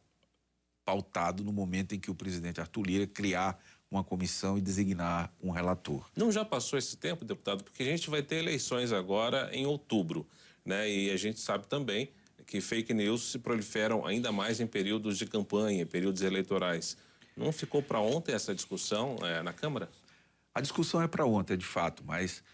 pautado 0.85 1.45
no 1.45 1.53
momento 1.53 1.95
em 1.95 2.01
que 2.01 2.11
o 2.11 2.15
presidente 2.15 2.61
Arthur 2.61 2.87
Lira 2.87 3.07
criar 3.07 3.61
uma 3.91 4.05
comissão 4.05 4.57
e 4.57 4.61
designar 4.61 5.33
um 5.43 5.51
relator. 5.51 6.09
Não 6.17 6.31
já 6.31 6.45
passou 6.45 6.79
esse 6.79 6.97
tempo, 6.97 7.25
deputado? 7.25 7.65
Porque 7.65 7.83
a 7.83 7.87
gente 7.87 8.09
vai 8.09 8.23
ter 8.23 8.37
eleições 8.37 8.93
agora 8.93 9.51
em 9.53 9.67
outubro, 9.67 10.27
né? 10.65 10.89
E 10.89 11.11
a 11.11 11.17
gente 11.17 11.41
sabe 11.41 11.67
também 11.67 12.11
que 12.47 12.61
fake 12.61 12.95
news 12.95 13.31
se 13.31 13.39
proliferam 13.39 14.07
ainda 14.07 14.33
mais 14.33 14.61
em 14.61 14.67
períodos 14.67 15.19
de 15.19 15.27
campanha, 15.27 15.83
em 15.83 15.87
períodos 15.87 16.23
eleitorais. 16.23 16.97
Não 17.41 17.53
ficou 17.53 17.83
para 17.83 17.99
ontem 17.99 18.35
essa 18.35 18.55
discussão 18.55 19.17
é, 19.23 19.43
na 19.43 19.51
Câmara? 19.51 19.91
A 20.55 20.61
discussão 20.61 21.01
é 21.01 21.09
para 21.09 21.25
ontem, 21.25 21.57
de 21.57 21.65
fato, 21.65 22.05
mas 22.05 22.45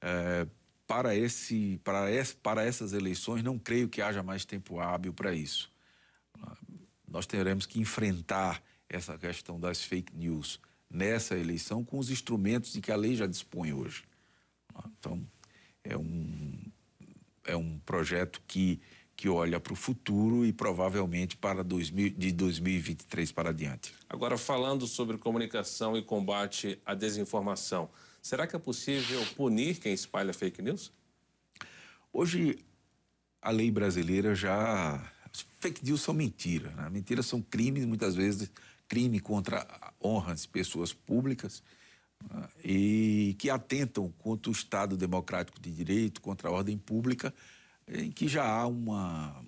é, 0.00 0.46
para, 0.86 1.16
esse, 1.16 1.80
para, 1.82 2.12
esse, 2.12 2.36
para 2.36 2.62
essas 2.62 2.92
eleições 2.92 3.42
não 3.42 3.58
creio 3.58 3.88
que 3.88 4.00
haja 4.00 4.22
mais 4.22 4.44
tempo 4.44 4.78
hábil 4.78 5.12
para 5.12 5.34
isso. 5.34 5.68
Nós 7.08 7.26
teremos 7.26 7.66
que 7.66 7.80
enfrentar 7.80 8.62
essa 8.88 9.18
questão 9.18 9.58
das 9.58 9.82
fake 9.82 10.14
news 10.16 10.60
nessa 10.88 11.36
eleição 11.36 11.84
com 11.84 11.98
os 11.98 12.08
instrumentos 12.08 12.72
de 12.72 12.80
que 12.80 12.92
a 12.92 12.96
lei 12.96 13.16
já 13.16 13.26
dispõe 13.26 13.72
hoje. 13.72 14.04
Então, 14.96 15.26
é 15.82 15.96
um, 15.96 16.56
é 17.42 17.56
um 17.56 17.80
projeto 17.80 18.40
que 18.46 18.80
que 19.16 19.28
olha 19.28 19.58
para 19.58 19.72
o 19.72 19.76
futuro 19.76 20.44
e 20.44 20.52
provavelmente 20.52 21.36
para 21.36 21.64
2000, 21.64 22.10
de 22.10 22.32
2023 22.32 23.32
para 23.32 23.50
adiante. 23.50 23.94
Agora, 24.08 24.36
falando 24.36 24.86
sobre 24.86 25.16
comunicação 25.16 25.96
e 25.96 26.02
combate 26.02 26.78
à 26.84 26.94
desinformação, 26.94 27.88
Será 28.26 28.44
que 28.44 28.56
é 28.56 28.58
possível 28.58 29.24
punir 29.36 29.78
quem 29.78 29.94
espalha 29.94 30.34
fake 30.34 30.60
news? 30.60 30.90
Hoje, 32.12 32.58
a 33.40 33.52
lei 33.52 33.70
brasileira 33.70 34.34
já. 34.34 35.12
Fake 35.60 35.84
news 35.84 36.00
são 36.00 36.12
mentiras. 36.12 36.74
Né? 36.74 36.90
Mentiras 36.90 37.26
são 37.26 37.40
crimes, 37.40 37.84
muitas 37.84 38.16
vezes, 38.16 38.50
crime 38.88 39.20
contra 39.20 39.64
honras 40.02 40.42
de 40.42 40.48
pessoas 40.48 40.92
públicas 40.92 41.62
né? 42.28 42.48
e 42.64 43.36
que 43.38 43.48
atentam 43.48 44.12
contra 44.18 44.50
o 44.50 44.52
Estado 44.52 44.96
democrático 44.96 45.60
de 45.60 45.70
direito, 45.70 46.20
contra 46.20 46.48
a 46.48 46.50
ordem 46.50 46.76
pública, 46.76 47.32
em 47.88 48.10
que 48.10 48.28
já 48.28 48.44
há 48.44 48.66
uma 48.66 49.44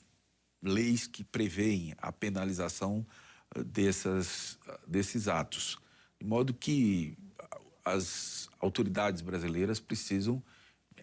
leis 0.62 1.06
que 1.06 1.24
prevêem 1.24 1.94
a 1.98 2.12
penalização 2.12 3.06
eh, 3.54 3.62
dessas, 3.62 4.58
desses 4.86 5.28
atos. 5.28 5.78
De 6.20 6.26
modo 6.26 6.52
que 6.52 7.16
as 7.84 8.48
autoridades 8.60 9.22
brasileiras 9.22 9.80
precisam 9.80 10.42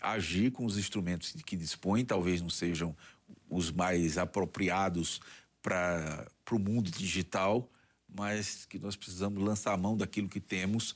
agir 0.02 0.52
com 0.52 0.66
os 0.66 0.78
instrumentos 0.78 1.32
que 1.46 1.56
dispõem, 1.56 2.06
talvez 2.06 2.42
não 2.42 2.50
sejam 2.50 2.96
os 3.50 3.72
mais 3.72 4.18
apropriados 4.18 5.22
para 5.62 6.28
o 6.52 6.60
mundo 6.60 6.92
digital, 6.92 7.70
mas 8.08 8.66
que 8.66 8.78
nós 8.78 8.96
precisamos 8.96 9.42
lançar 9.42 9.74
a 9.74 9.78
mão 9.78 9.98
daquilo 9.98 10.30
que 10.30 10.40
temos 10.40 10.94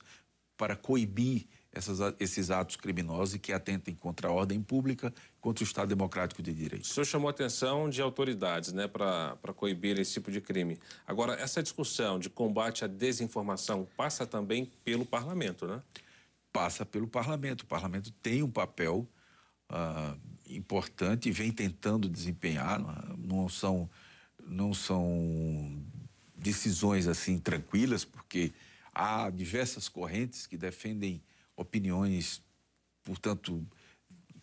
para 0.56 0.76
coibir 0.76 1.46
essas, 1.72 1.98
esses 2.18 2.50
atos 2.50 2.76
criminosos 2.76 3.34
e 3.34 3.38
que 3.38 3.52
atentem 3.52 3.94
contra 3.94 4.28
a 4.28 4.32
ordem 4.32 4.60
pública, 4.60 5.12
contra 5.40 5.62
o 5.62 5.66
Estado 5.66 5.88
democrático 5.88 6.42
de 6.42 6.52
direito. 6.52 6.84
O 6.84 6.86
senhor 6.86 7.04
chamou 7.04 7.28
a 7.28 7.30
atenção 7.30 7.88
de 7.88 8.02
autoridades 8.02 8.72
né, 8.72 8.88
para 8.88 9.36
coibir 9.54 9.98
esse 9.98 10.14
tipo 10.14 10.30
de 10.30 10.40
crime. 10.40 10.78
Agora, 11.06 11.34
essa 11.34 11.62
discussão 11.62 12.18
de 12.18 12.28
combate 12.28 12.84
à 12.84 12.88
desinformação 12.88 13.86
passa 13.96 14.26
também 14.26 14.70
pelo 14.84 15.06
parlamento, 15.06 15.66
né? 15.66 15.80
Passa 16.52 16.84
pelo 16.84 17.06
parlamento. 17.06 17.62
O 17.62 17.66
parlamento 17.66 18.10
tem 18.20 18.42
um 18.42 18.50
papel 18.50 19.06
uh, 19.70 20.18
importante 20.48 21.28
e 21.28 21.32
vem 21.32 21.52
tentando 21.52 22.08
desempenhar. 22.08 22.80
Não 23.16 23.48
são, 23.48 23.88
não 24.44 24.74
são 24.74 25.80
decisões 26.34 27.06
assim 27.06 27.38
tranquilas, 27.38 28.04
porque 28.04 28.52
há 28.92 29.30
diversas 29.30 29.88
correntes 29.88 30.48
que 30.48 30.56
defendem 30.56 31.22
opiniões, 31.60 32.42
portanto, 33.04 33.64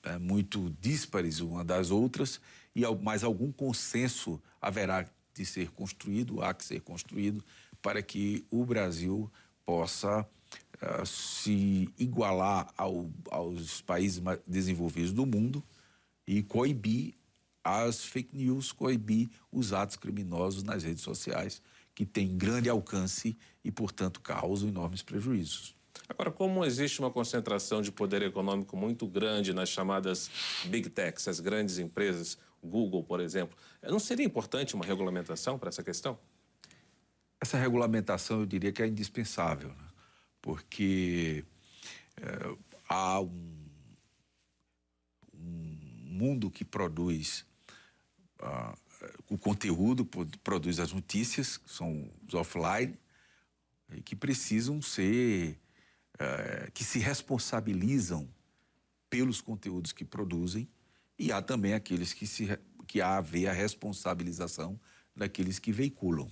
é, 0.03 0.17
muito 0.19 0.69
díspares 0.79 1.39
uma 1.39 1.63
das 1.63 1.89
outras, 1.89 2.39
e 2.75 2.81
mas 3.01 3.23
algum 3.23 3.51
consenso 3.51 4.41
haverá 4.61 5.09
de 5.33 5.45
ser 5.45 5.71
construído, 5.71 6.41
há 6.41 6.53
que 6.53 6.63
ser 6.63 6.81
construído, 6.81 7.43
para 7.81 8.01
que 8.01 8.45
o 8.51 8.65
Brasil 8.65 9.31
possa 9.65 10.21
uh, 10.21 11.05
se 11.05 11.89
igualar 11.97 12.71
ao, 12.77 13.09
aos 13.29 13.81
países 13.81 14.21
desenvolvidos 14.45 15.11
do 15.11 15.25
mundo 15.25 15.63
e 16.25 16.41
coibir 16.41 17.15
as 17.63 18.03
fake 18.03 18.35
news, 18.35 18.71
coibir 18.71 19.29
os 19.51 19.73
atos 19.73 19.97
criminosos 19.97 20.63
nas 20.63 20.83
redes 20.83 21.03
sociais, 21.03 21.61
que 21.93 22.05
têm 22.05 22.37
grande 22.37 22.69
alcance 22.69 23.37
e, 23.63 23.71
portanto, 23.71 24.21
causam 24.21 24.69
enormes 24.69 25.01
prejuízos. 25.01 25.76
Agora, 26.09 26.31
como 26.31 26.63
existe 26.63 26.99
uma 26.99 27.11
concentração 27.11 27.81
de 27.81 27.91
poder 27.91 28.21
econômico 28.21 28.77
muito 28.77 29.05
grande 29.05 29.53
nas 29.53 29.67
chamadas 29.67 30.31
big 30.65 30.89
techs, 30.89 31.27
as 31.27 31.39
grandes 31.39 31.77
empresas, 31.79 32.37
Google, 32.63 33.03
por 33.03 33.19
exemplo, 33.19 33.57
não 33.83 33.99
seria 33.99 34.25
importante 34.25 34.73
uma 34.73 34.85
regulamentação 34.85 35.59
para 35.59 35.69
essa 35.69 35.83
questão? 35.83 36.17
Essa 37.41 37.57
regulamentação 37.57 38.39
eu 38.39 38.45
diria 38.45 38.71
que 38.71 38.81
é 38.81 38.87
indispensável, 38.87 39.69
né? 39.69 39.87
porque 40.41 41.43
é, 42.21 42.55
há 42.87 43.19
um, 43.19 43.69
um, 45.33 45.77
mundo 46.05 46.49
que 46.49 46.65
produz 46.65 47.45
uh, 48.39 48.75
o 49.29 49.37
conteúdo, 49.37 50.05
produz 50.43 50.79
as 50.79 50.91
notícias, 50.91 51.57
que 51.57 51.69
são 51.69 52.09
os 52.27 52.33
offline, 52.33 52.97
que 54.03 54.15
precisam 54.15 54.81
ser 54.81 55.59
é, 56.19 56.69
que 56.73 56.83
se 56.83 56.99
responsabilizam 56.99 58.27
pelos 59.09 59.41
conteúdos 59.41 59.91
que 59.91 60.03
produzem 60.03 60.67
e 61.17 61.31
há 61.31 61.41
também 61.41 61.73
aqueles 61.73 62.13
que, 62.13 62.27
se, 62.27 62.47
que 62.87 63.01
há 63.01 63.17
a 63.17 63.21
ver 63.21 63.47
a 63.47 63.53
responsabilização 63.53 64.79
daqueles 65.15 65.59
que 65.59 65.71
veiculam. 65.71 66.29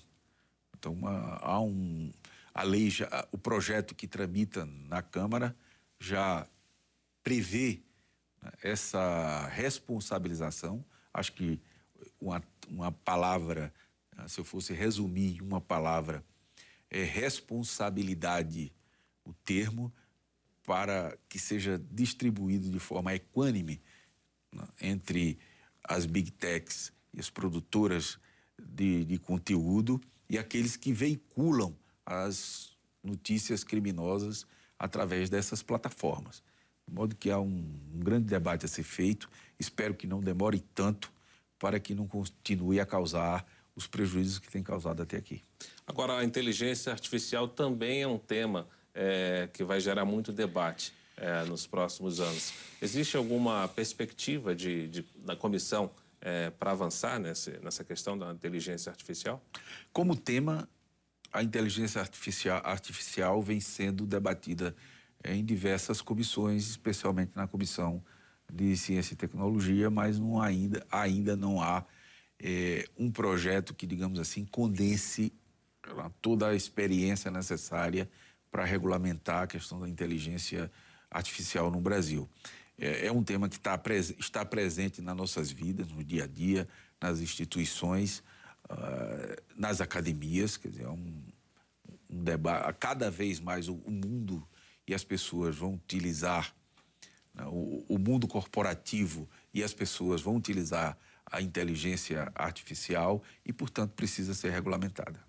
Então, 0.77 0.93
uma, 0.93 1.37
há 1.41 1.59
um. 1.59 2.11
A 2.53 2.63
lei, 2.63 2.89
já, 2.89 3.27
o 3.31 3.37
projeto 3.37 3.95
que 3.95 4.07
tramita 4.07 4.65
na 4.65 5.01
Câmara 5.01 5.55
já 5.99 6.47
prevê 7.23 7.81
né, 8.41 8.51
essa 8.61 9.47
responsabilização. 9.47 10.85
Acho 11.13 11.33
que 11.33 11.59
uma, 12.19 12.43
uma 12.67 12.91
palavra, 12.91 13.73
se 14.27 14.39
eu 14.39 14.45
fosse 14.45 14.73
resumir 14.73 15.41
uma 15.41 15.59
palavra, 15.59 16.23
é 16.89 17.03
responsabilidade 17.03 18.71
o 19.25 19.33
termo 19.33 19.93
para 20.65 21.17
que 21.29 21.37
seja 21.37 21.81
distribuído 21.91 22.69
de 22.69 22.79
forma 22.79 23.13
equânime 23.13 23.81
né, 24.51 24.63
entre 24.81 25.37
as 25.83 26.05
big 26.05 26.31
techs 26.31 26.91
e 27.13 27.19
as 27.19 27.29
produtoras 27.29 28.17
de, 28.57 29.05
de, 29.05 29.17
conteúdo 29.17 30.01
e 30.29 30.37
aqueles 30.37 30.75
que 30.75 30.91
veiculam 30.91 31.75
as 32.05 32.75
notícias 33.03 33.63
criminosas 33.63 34.45
através 34.79 35.29
dessas 35.29 35.61
plataformas. 35.61 36.43
De 36.87 36.93
modo 36.93 37.15
que 37.15 37.29
há 37.29 37.39
um, 37.39 37.79
um 37.93 37.99
grande 37.99 38.25
debate 38.25 38.65
a 38.65 38.67
ser 38.67 38.83
feito. 38.83 39.29
Espero 39.59 39.93
que 39.93 40.07
não 40.07 40.21
demore 40.21 40.59
tanto 40.73 41.11
para 41.57 41.79
que 41.79 41.95
não 41.95 42.07
continue 42.07 42.79
a 42.79 42.85
causar 42.85 43.45
os 43.75 43.87
prejuízos 43.87 44.39
que 44.39 44.49
tem 44.49 44.63
causado 44.63 45.01
até 45.01 45.17
aqui. 45.17 45.41
Agora, 45.85 46.19
a 46.19 46.23
inteligência 46.23 46.91
artificial 46.91 47.47
também 47.47 48.01
é 48.01 48.07
um 48.07 48.17
tema 48.17 48.67
é, 48.95 49.49
que 49.51 49.63
vai 49.63 49.79
gerar 49.79 50.05
muito 50.05 50.31
debate 50.31 50.93
é, 51.17 51.43
nos 51.43 51.67
próximos 51.67 52.19
anos. 52.19 52.53
Existe 52.81 53.17
alguma 53.17 53.67
perspectiva 53.67 54.55
de, 54.55 54.87
de 54.87 55.05
da 55.17 55.35
comissão 55.35 55.91
é, 56.21 56.49
para 56.49 56.71
avançar 56.71 57.19
nesse, 57.19 57.51
nessa 57.61 57.83
questão 57.83 58.17
da 58.17 58.31
inteligência 58.31 58.89
artificial? 58.89 59.43
Como 59.91 60.15
tema, 60.15 60.67
a 61.31 61.43
inteligência 61.43 62.01
artificial, 62.01 62.61
artificial 62.63 63.41
vem 63.41 63.59
sendo 63.59 64.05
debatida 64.05 64.75
em 65.23 65.43
diversas 65.43 66.01
comissões, 66.01 66.67
especialmente 66.69 67.31
na 67.35 67.47
comissão 67.47 68.03
de 68.51 68.77
ciência 68.77 69.13
e 69.13 69.17
tecnologia, 69.17 69.89
mas 69.89 70.19
não 70.19 70.41
ainda, 70.41 70.85
ainda 70.89 71.35
não 71.35 71.61
há 71.61 71.83
é, 72.39 72.85
um 72.97 73.11
projeto 73.11 73.73
que, 73.73 73.87
digamos 73.87 74.19
assim, 74.19 74.45
condense 74.45 75.33
toda 76.21 76.47
a 76.47 76.55
experiência 76.55 77.29
necessária 77.31 78.09
para 78.55 78.63
regulamentar 78.63 79.43
a 79.43 79.47
questão 79.47 79.81
da 79.81 79.89
inteligência 79.89 80.71
artificial 81.11 81.69
no 81.69 81.81
Brasil. 81.81 82.29
É, 82.79 83.07
é 83.07 83.11
um 83.11 83.21
tema 83.21 83.49
que 83.49 83.59
tá, 83.59 83.77
está 84.17 84.45
presente 84.45 85.01
nas 85.01 85.13
nossas 85.13 85.51
vidas, 85.51 85.89
no 85.89 86.01
dia 86.01 86.23
a 86.23 86.27
dia, 86.27 86.65
nas 87.01 87.19
instituições, 87.19 88.23
uh, 88.69 89.43
nas 89.57 89.81
academias, 89.81 90.55
quer 90.55 90.69
dizer, 90.69 90.83
é 90.83 90.89
um, 90.89 91.21
um 92.09 92.23
debate. 92.23 92.77
Cada 92.79 93.11
vez 93.11 93.41
mais 93.41 93.67
o, 93.67 93.73
o, 93.73 93.91
mundo 93.91 94.47
e 94.87 94.93
as 94.93 95.03
pessoas 95.03 95.57
vão 95.57 95.73
utilizar, 95.73 96.55
né, 97.33 97.43
o, 97.47 97.83
o 97.89 97.99
mundo 97.99 98.25
corporativo 98.25 99.27
e 99.53 99.65
as 99.65 99.73
pessoas 99.73 100.21
vão 100.21 100.37
utilizar 100.37 100.97
a 101.29 101.41
inteligência 101.41 102.31
artificial 102.33 103.21
e, 103.45 103.51
portanto, 103.51 103.91
precisa 103.91 104.33
ser 104.33 104.51
regulamentada. 104.53 105.19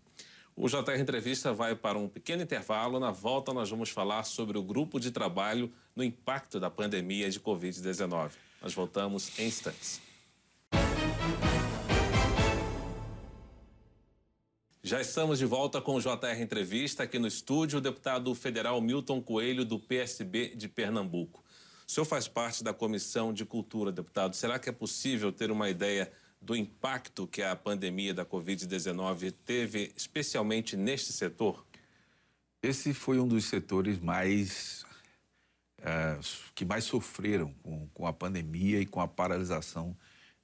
O 0.59 0.71
JR 0.71 0.99
Entrevista 0.99 1.53
vai 1.53 1.77
para 1.77 1.99
um 1.99 2.09
pequeno 2.09 2.43
intervalo. 2.43 2.99
Na 2.99 3.11
volta, 3.11 3.53
nós 3.53 3.69
vamos 3.69 3.91
falar 3.91 4.25
sobre 4.25 4.57
o 4.57 4.63
grupo 4.63 4.99
de 4.99 5.11
trabalho 5.11 5.71
no 5.95 6.03
impacto 6.03 6.59
da 6.59 6.71
pandemia 6.71 7.29
de 7.29 7.39
Covid-19. 7.39 8.31
Nós 8.63 8.73
voltamos 8.73 9.39
em 9.39 9.49
instantes. 9.49 10.01
Já 14.83 14.99
estamos 14.99 15.39
de 15.39 15.45
volta 15.45 15.79
com 15.83 15.97
o 15.97 16.01
JR 16.01 16.41
Entrevista 16.41 17.03
aqui 17.03 17.19
no 17.19 17.27
estúdio, 17.27 17.79
o 17.79 17.83
deputado 17.83 18.35
federal 18.35 18.81
Milton 18.81 19.21
Coelho, 19.21 19.63
do 19.63 19.79
PSB 19.79 20.57
de 20.57 20.69
Pernambuco. 20.69 21.45
O 21.87 21.91
senhor 21.93 22.07
faz 22.07 22.27
parte 22.29 22.65
da 22.65 22.73
Comissão 22.73 23.31
de 23.31 23.45
Cultura, 23.45 23.93
deputado. 23.93 24.35
Será 24.35 24.59
que 24.59 24.71
é 24.71 24.73
possível 24.73 25.31
ter 25.31 25.51
uma 25.51 25.69
ideia 25.69 26.11
do 26.41 26.55
impacto 26.55 27.27
que 27.27 27.43
a 27.43 27.57
pandemia 27.57 28.15
da 28.15 28.25
Covid-19 28.25 29.33
teve, 29.45 29.93
especialmente 29.97 30.77
neste 30.77 31.13
setor? 31.13 31.67
Esse 32.63 32.95
foi 32.95 33.19
um 33.19 33.29
dos 33.29 33.45
setores 33.45 33.99
mais 33.99 34.85
é, 35.79 36.19
que 36.55 36.65
mais 36.65 36.85
sofreram 36.85 37.53
com, 37.63 37.89
com, 37.89 38.07
a 38.07 38.13
pandemia 38.13 38.81
e 38.81 38.87
com 38.87 39.01
a 39.01 39.07
paralisação 39.07 39.97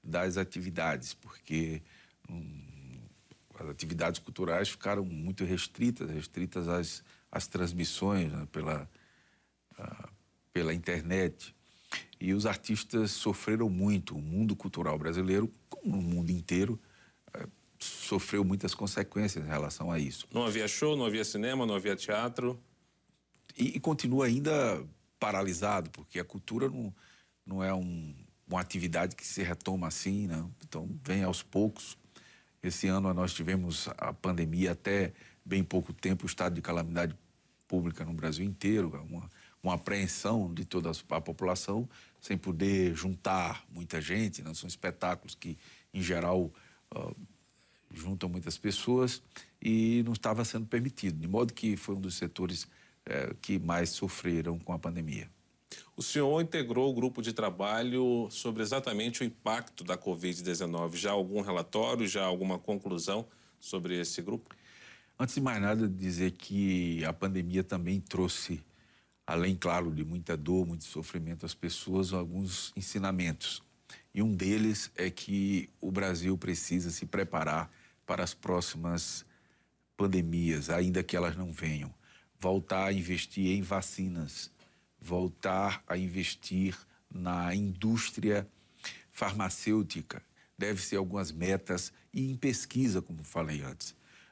das 0.03 0.37
atividades, 0.37 1.15
porque 1.15 1.83
hum, 2.29 3.01
as 3.59 3.69
atividades 3.69 4.21
culturais 4.21 4.69
ficaram 4.69 5.05
muito 5.05 5.45
restritas, 5.45 6.11
restritas 6.11 6.69
às, 6.69 7.03
às 7.31 7.47
transmissões 7.47 8.31
né, 8.31 8.47
pela, 8.53 8.89
uh, 9.79 10.09
pela 10.53 10.75
internet. 10.75 11.55
E 12.23 12.33
os 12.33 12.47
artistas 12.47 13.11
sofreram 13.11 13.69
muito. 13.69 14.15
O 14.15 14.23
mundo 14.23 14.55
cultural 14.55 14.97
brasileiro, 14.97 15.53
como 15.69 15.97
no 15.97 16.01
mundo 16.01 16.31
inteiro, 16.31 16.81
é, 17.35 17.45
sofreu 17.81 18.45
muitas 18.45 18.77
consequências 18.77 19.45
em 19.45 19.49
relação 19.49 19.91
a 19.91 19.99
isso. 19.99 20.29
Não 20.33 20.47
havia 20.47 20.69
show, 20.69 20.97
não 20.97 21.05
havia 21.05 21.25
cinema, 21.25 21.67
não 21.67 21.75
havia 21.75 21.97
teatro. 21.97 22.63
E, 23.59 23.77
e 23.77 23.81
continua 23.81 24.27
ainda 24.27 24.87
paralisado, 25.19 25.91
porque 25.91 26.21
a 26.21 26.25
cultura 26.25 26.69
não, 26.69 26.95
não 27.45 27.65
é 27.65 27.75
um, 27.75 28.15
uma 28.47 28.61
atividade 28.61 29.17
que 29.17 29.27
se 29.27 29.43
retoma 29.43 29.89
assim, 29.89 30.29
né? 30.29 30.49
então 30.65 30.89
vem 31.05 31.25
aos 31.25 31.43
poucos. 31.43 31.99
Esse 32.63 32.87
ano 32.87 33.13
nós 33.13 33.35
tivemos 33.35 33.89
a 33.99 34.13
pandemia 34.13 34.71
até 34.71 35.13
bem 35.45 35.65
pouco 35.65 35.93
tempo, 35.93 36.23
o 36.23 36.29
estado 36.29 36.55
de 36.55 36.63
calamidade 36.63 37.17
pública 37.67 38.05
no 38.05 38.13
Brasil 38.13 38.45
inteiro, 38.45 38.93
uma, 39.11 39.29
uma 39.61 39.75
apreensão 39.75 40.55
de 40.55 40.65
toda 40.65 40.93
a 41.11 41.21
população, 41.21 41.89
sem 42.23 42.39
poder 42.39 42.95
juntar 42.95 43.67
muita 43.69 44.01
gente, 44.01 44.43
né? 44.43 44.55
são 44.55 44.69
espetáculos 44.69 45.35
que, 45.35 45.59
em 45.93 46.01
geral, 46.01 46.53
uh, 46.97 47.17
juntam 47.93 48.29
muitas 48.29 48.57
pessoas 48.57 49.21
e 49.61 50.03
não 50.05 50.13
estava 50.13 50.45
sendo 50.45 50.67
permitido, 50.67 51.19
de 51.19 51.27
modo 51.27 51.53
que 51.53 51.77
foi 51.77 51.97
um 51.97 52.01
dos 52.01 52.15
setores 52.15 52.63
uh, 52.63 53.35
que 53.43 53.59
mais 53.59 53.91
sofreram 53.91 54.57
com 54.57 54.73
a 54.73 54.79
pandemia. 54.79 55.29
O 55.97 56.03
senhor 56.03 56.41
integrou 56.41 56.91
o 56.91 56.95
grupo 56.95 57.21
de 57.21 57.33
trabalho 57.33 58.29
sobre 58.31 58.63
exatamente 58.63 59.23
o 59.23 59.25
impacto 59.25 59.83
da 59.83 59.99
Covid-19. 59.99 60.95
Já 60.95 61.11
algum 61.11 61.41
relatório, 61.41 62.07
já 62.07 62.25
alguma 62.25 62.59
conclusão 62.59 63.27
sobre 63.59 63.99
esse 63.99 64.23
grupo? 64.23 64.55
Antes 65.19 65.35
de 65.35 65.41
mais 65.41 65.61
nada, 65.61 65.89
dizer 65.89 66.33
que 66.33 67.05
a 67.05 67.13
pandemia 67.13 67.63
também 67.63 68.01
trouxe, 68.01 68.63
além, 69.27 69.57
claro, 69.57 69.91
de 69.91 70.05
muita 70.05 70.37
dor, 70.37 70.67
muito 70.67 70.85
sofrimento 70.85 71.47
às 71.47 71.55
pessoas, 71.55 72.13
alguns 72.13 72.73
ensinamentos. 72.77 73.63
E 74.15 74.23
um 74.23 74.35
deles 74.35 74.91
é 74.97 75.11
que 75.11 75.71
o 75.81 75.91
Brasil 75.91 76.37
precisa 76.37 76.91
se 76.91 77.07
preparar 77.07 77.71
para 78.05 78.23
as 78.23 78.35
próximas 78.35 79.25
pandemias, 79.97 80.69
ainda 80.69 81.03
que 81.03 81.17
elas 81.17 81.37
não 81.37 81.53
venham. 81.53 81.93
Voltar 82.39 82.87
a 82.87 82.93
investir 82.93 83.57
em 83.57 83.63
vacinas, 83.63 84.51
voltar 85.01 85.83
a 85.87 85.97
investir 85.97 86.77
na 87.11 87.55
indústria 87.55 88.47
farmacêutica. 89.13 90.23
Deve 90.57 90.81
ser 90.83 90.97
algumas 90.97 91.31
metas 91.31 91.93
e 92.13 92.31
em 92.31 92.37
pesquisa, 92.37 93.01
como 93.01 93.23
falei 93.23 93.63
antes. 93.63 93.91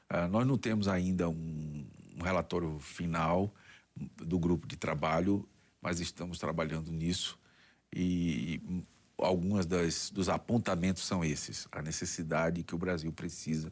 Uh, 0.09 0.27
nós 0.29 0.45
não 0.45 0.57
temos 0.57 0.87
ainda 0.87 1.29
um, 1.29 1.85
um, 2.17 2.23
relatório 2.23 2.79
final 2.79 3.53
do 3.95 4.39
grupo 4.39 4.67
de 4.67 4.75
trabalho, 4.75 5.47
mas 5.81 5.99
estamos 5.99 6.37
trabalhando 6.37 6.91
nisso 6.91 7.39
e 7.93 8.61
algumas 9.17 9.65
das, 9.65 10.09
dos 10.09 10.29
apontamentos 10.29 11.03
são 11.03 11.23
esses: 11.23 11.67
a 11.71 11.81
necessidade 11.81 12.63
que 12.63 12.75
o 12.75 12.77
Brasil 12.77 13.11
precisa 13.11 13.71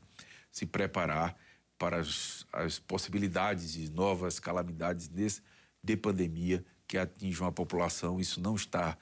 se 0.51 0.65
preparar 0.65 1.36
para 1.77 1.99
as, 1.99 2.45
as 2.51 2.79
possibilidades 2.79 3.73
de 3.73 3.89
novas 3.91 4.39
calamidades 4.39 5.08
desse, 5.08 5.41
de 5.84 5.95
pandemia 5.95 6.63
que 6.88 6.97
atinjam 6.97 7.47
a 7.47 7.51
população. 7.51 8.19
Isso 8.19 8.41
não 8.41 8.55
está. 8.55 8.97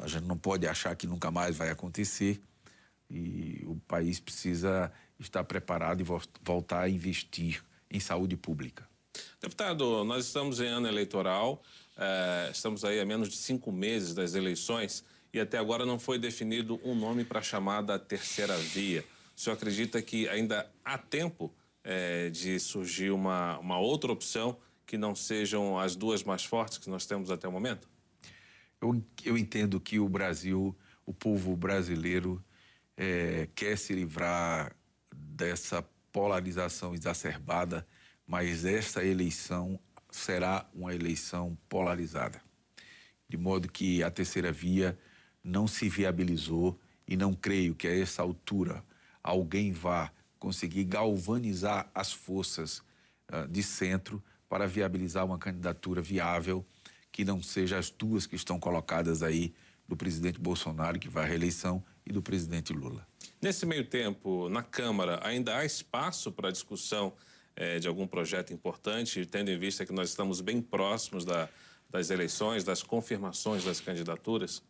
A 0.00 0.08
gente 0.08 0.24
não 0.24 0.36
pode 0.36 0.66
achar 0.66 0.94
que 0.96 1.06
nunca 1.06 1.30
mais 1.30 1.56
vai 1.56 1.70
acontecer. 1.70 2.42
E 3.08 3.62
o 3.66 3.76
país 3.86 4.18
precisa 4.18 4.90
estar 5.18 5.44
preparado 5.44 6.00
e 6.00 6.06
voltar 6.42 6.80
a 6.80 6.88
investir 6.88 7.62
em 7.90 8.00
saúde 8.00 8.36
pública. 8.36 8.88
Deputado, 9.40 10.04
nós 10.04 10.26
estamos 10.26 10.60
em 10.60 10.66
ano 10.66 10.88
eleitoral, 10.88 11.62
eh, 11.96 12.50
estamos 12.52 12.84
aí 12.84 12.98
a 12.98 13.04
menos 13.04 13.28
de 13.28 13.36
cinco 13.36 13.70
meses 13.70 14.14
das 14.14 14.34
eleições 14.34 15.04
e 15.32 15.40
até 15.40 15.58
agora 15.58 15.84
não 15.84 15.98
foi 15.98 16.18
definido 16.18 16.80
um 16.84 16.94
nome 16.94 17.24
para 17.24 17.40
a 17.40 17.42
chamada 17.42 17.98
terceira 17.98 18.56
via. 18.56 19.04
O 19.36 19.40
senhor 19.40 19.56
acredita 19.56 20.00
que 20.00 20.28
ainda 20.28 20.70
há 20.84 20.96
tempo 20.96 21.54
eh, 21.82 22.30
de 22.30 22.58
surgir 22.58 23.10
uma, 23.10 23.58
uma 23.58 23.78
outra 23.78 24.10
opção 24.10 24.56
que 24.86 24.96
não 24.96 25.14
sejam 25.14 25.78
as 25.78 25.96
duas 25.96 26.22
mais 26.22 26.44
fortes 26.44 26.78
que 26.78 26.88
nós 26.88 27.06
temos 27.06 27.30
até 27.30 27.48
o 27.48 27.52
momento? 27.52 27.88
Eu, 28.80 29.02
eu 29.24 29.38
entendo 29.38 29.80
que 29.80 29.98
o 29.98 30.08
Brasil, 30.08 30.76
o 31.06 31.12
povo 31.12 31.56
brasileiro, 31.56 32.44
é, 32.96 33.48
quer 33.54 33.76
se 33.76 33.92
livrar 33.94 34.76
dessa 35.14 35.82
polarização 36.12 36.94
exacerbada, 36.94 37.86
mas 38.26 38.64
essa 38.64 39.04
eleição 39.04 39.78
será 40.10 40.66
uma 40.74 40.94
eleição 40.94 41.56
polarizada. 41.68 42.40
De 43.28 43.36
modo 43.36 43.70
que 43.70 44.02
a 44.02 44.10
terceira 44.10 44.52
via 44.52 44.98
não 45.42 45.66
se 45.66 45.88
viabilizou 45.88 46.78
e 47.06 47.16
não 47.16 47.34
creio 47.34 47.74
que 47.74 47.86
a 47.86 47.98
essa 47.98 48.22
altura 48.22 48.84
alguém 49.22 49.72
vá 49.72 50.10
conseguir 50.38 50.84
galvanizar 50.84 51.90
as 51.94 52.12
forças 52.12 52.78
uh, 53.32 53.48
de 53.48 53.62
centro 53.62 54.22
para 54.48 54.66
viabilizar 54.66 55.24
uma 55.24 55.38
candidatura 55.38 56.00
viável 56.00 56.64
que 57.10 57.24
não 57.24 57.42
seja 57.42 57.78
as 57.78 57.90
duas 57.90 58.26
que 58.26 58.36
estão 58.36 58.58
colocadas 58.58 59.22
aí 59.22 59.54
do 59.86 59.96
presidente 59.96 60.38
Bolsonaro, 60.38 60.98
que 60.98 61.08
vai 61.08 61.24
à 61.24 61.26
reeleição, 61.26 61.82
e 62.06 62.12
do 62.12 62.20
presidente 62.20 62.72
Lula. 62.72 63.06
Nesse 63.40 63.64
meio 63.64 63.84
tempo, 63.84 64.48
na 64.48 64.62
Câmara, 64.62 65.20
ainda 65.26 65.56
há 65.56 65.64
espaço 65.64 66.30
para 66.30 66.50
discussão 66.50 67.12
eh, 67.56 67.78
de 67.78 67.88
algum 67.88 68.06
projeto 68.06 68.52
importante, 68.52 69.24
tendo 69.26 69.50
em 69.50 69.58
vista 69.58 69.86
que 69.86 69.92
nós 69.92 70.08
estamos 70.10 70.40
bem 70.40 70.60
próximos 70.60 71.24
da, 71.24 71.48
das 71.88 72.10
eleições, 72.10 72.64
das 72.64 72.82
confirmações 72.82 73.64
das 73.64 73.80
candidaturas? 73.80 74.62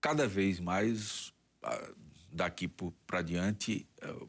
Cada 0.00 0.26
vez 0.26 0.60
mais, 0.60 1.32
ah, 1.62 1.90
daqui 2.32 2.68
para 3.06 3.22
diante, 3.22 3.86
eh, 4.02 4.26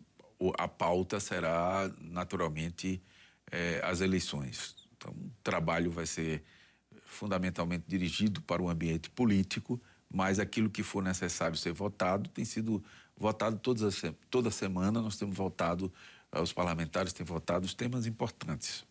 a 0.58 0.68
pauta 0.68 1.20
será 1.20 1.92
naturalmente 2.00 3.02
é, 3.52 3.80
as 3.84 4.02
eleições. 4.02 4.76
Então, 4.98 5.12
o 5.12 5.32
trabalho 5.44 5.92
vai 5.92 6.06
ser 6.06 6.44
fundamentalmente 7.06 7.86
dirigido 7.88 8.42
para 8.42 8.62
o 8.62 8.70
ambiente 8.70 9.10
político, 9.10 9.82
mas 10.10 10.40
aquilo 10.40 10.70
que 10.70 10.84
for 10.84 11.04
necessário 11.04 11.58
ser 11.58 11.74
votado 11.74 12.30
tem 12.30 12.46
sido 12.46 12.84
votado 13.16 13.58
todas 13.58 13.84
as, 13.84 14.14
toda 14.30 14.52
semana. 14.52 15.02
Nós 15.02 15.18
temos 15.18 15.36
votado, 15.36 15.92
os 16.42 16.54
parlamentares 16.54 17.14
têm 17.14 17.26
votado 17.26 17.66
os 17.66 17.74
temas 17.74 18.06
importantes. 18.06 18.86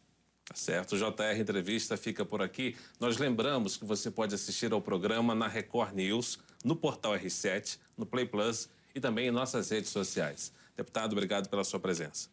Tá 0.44 0.54
certo, 0.54 0.94
o 0.94 0.98
JR 0.98 1.40
Entrevista 1.40 1.96
fica 1.96 2.24
por 2.24 2.42
aqui. 2.42 2.76
Nós 3.00 3.16
lembramos 3.16 3.76
que 3.76 3.84
você 3.84 4.10
pode 4.10 4.34
assistir 4.34 4.72
ao 4.72 4.80
programa 4.80 5.34
na 5.34 5.48
Record 5.48 5.94
News, 5.94 6.38
no 6.62 6.76
portal 6.76 7.14
R7, 7.14 7.78
no 7.96 8.04
Play 8.04 8.26
Plus 8.26 8.68
e 8.94 9.00
também 9.00 9.28
em 9.28 9.30
nossas 9.30 9.70
redes 9.70 9.90
sociais. 9.90 10.52
Deputado, 10.76 11.12
obrigado 11.12 11.48
pela 11.48 11.64
sua 11.64 11.80
presença. 11.80 12.28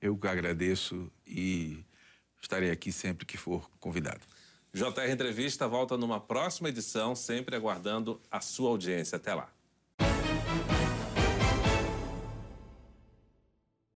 Eu 0.00 0.16
que 0.16 0.28
agradeço 0.28 1.10
e 1.26 1.84
estarei 2.40 2.70
aqui 2.70 2.92
sempre 2.92 3.26
que 3.26 3.36
for 3.36 3.68
convidado. 3.80 4.20
JR 4.72 5.10
Entrevista 5.10 5.66
volta 5.66 5.96
numa 5.96 6.20
próxima 6.20 6.68
edição, 6.68 7.16
sempre 7.16 7.56
aguardando 7.56 8.20
a 8.30 8.40
sua 8.40 8.70
audiência. 8.70 9.16
Até 9.16 9.34
lá. 9.34 9.55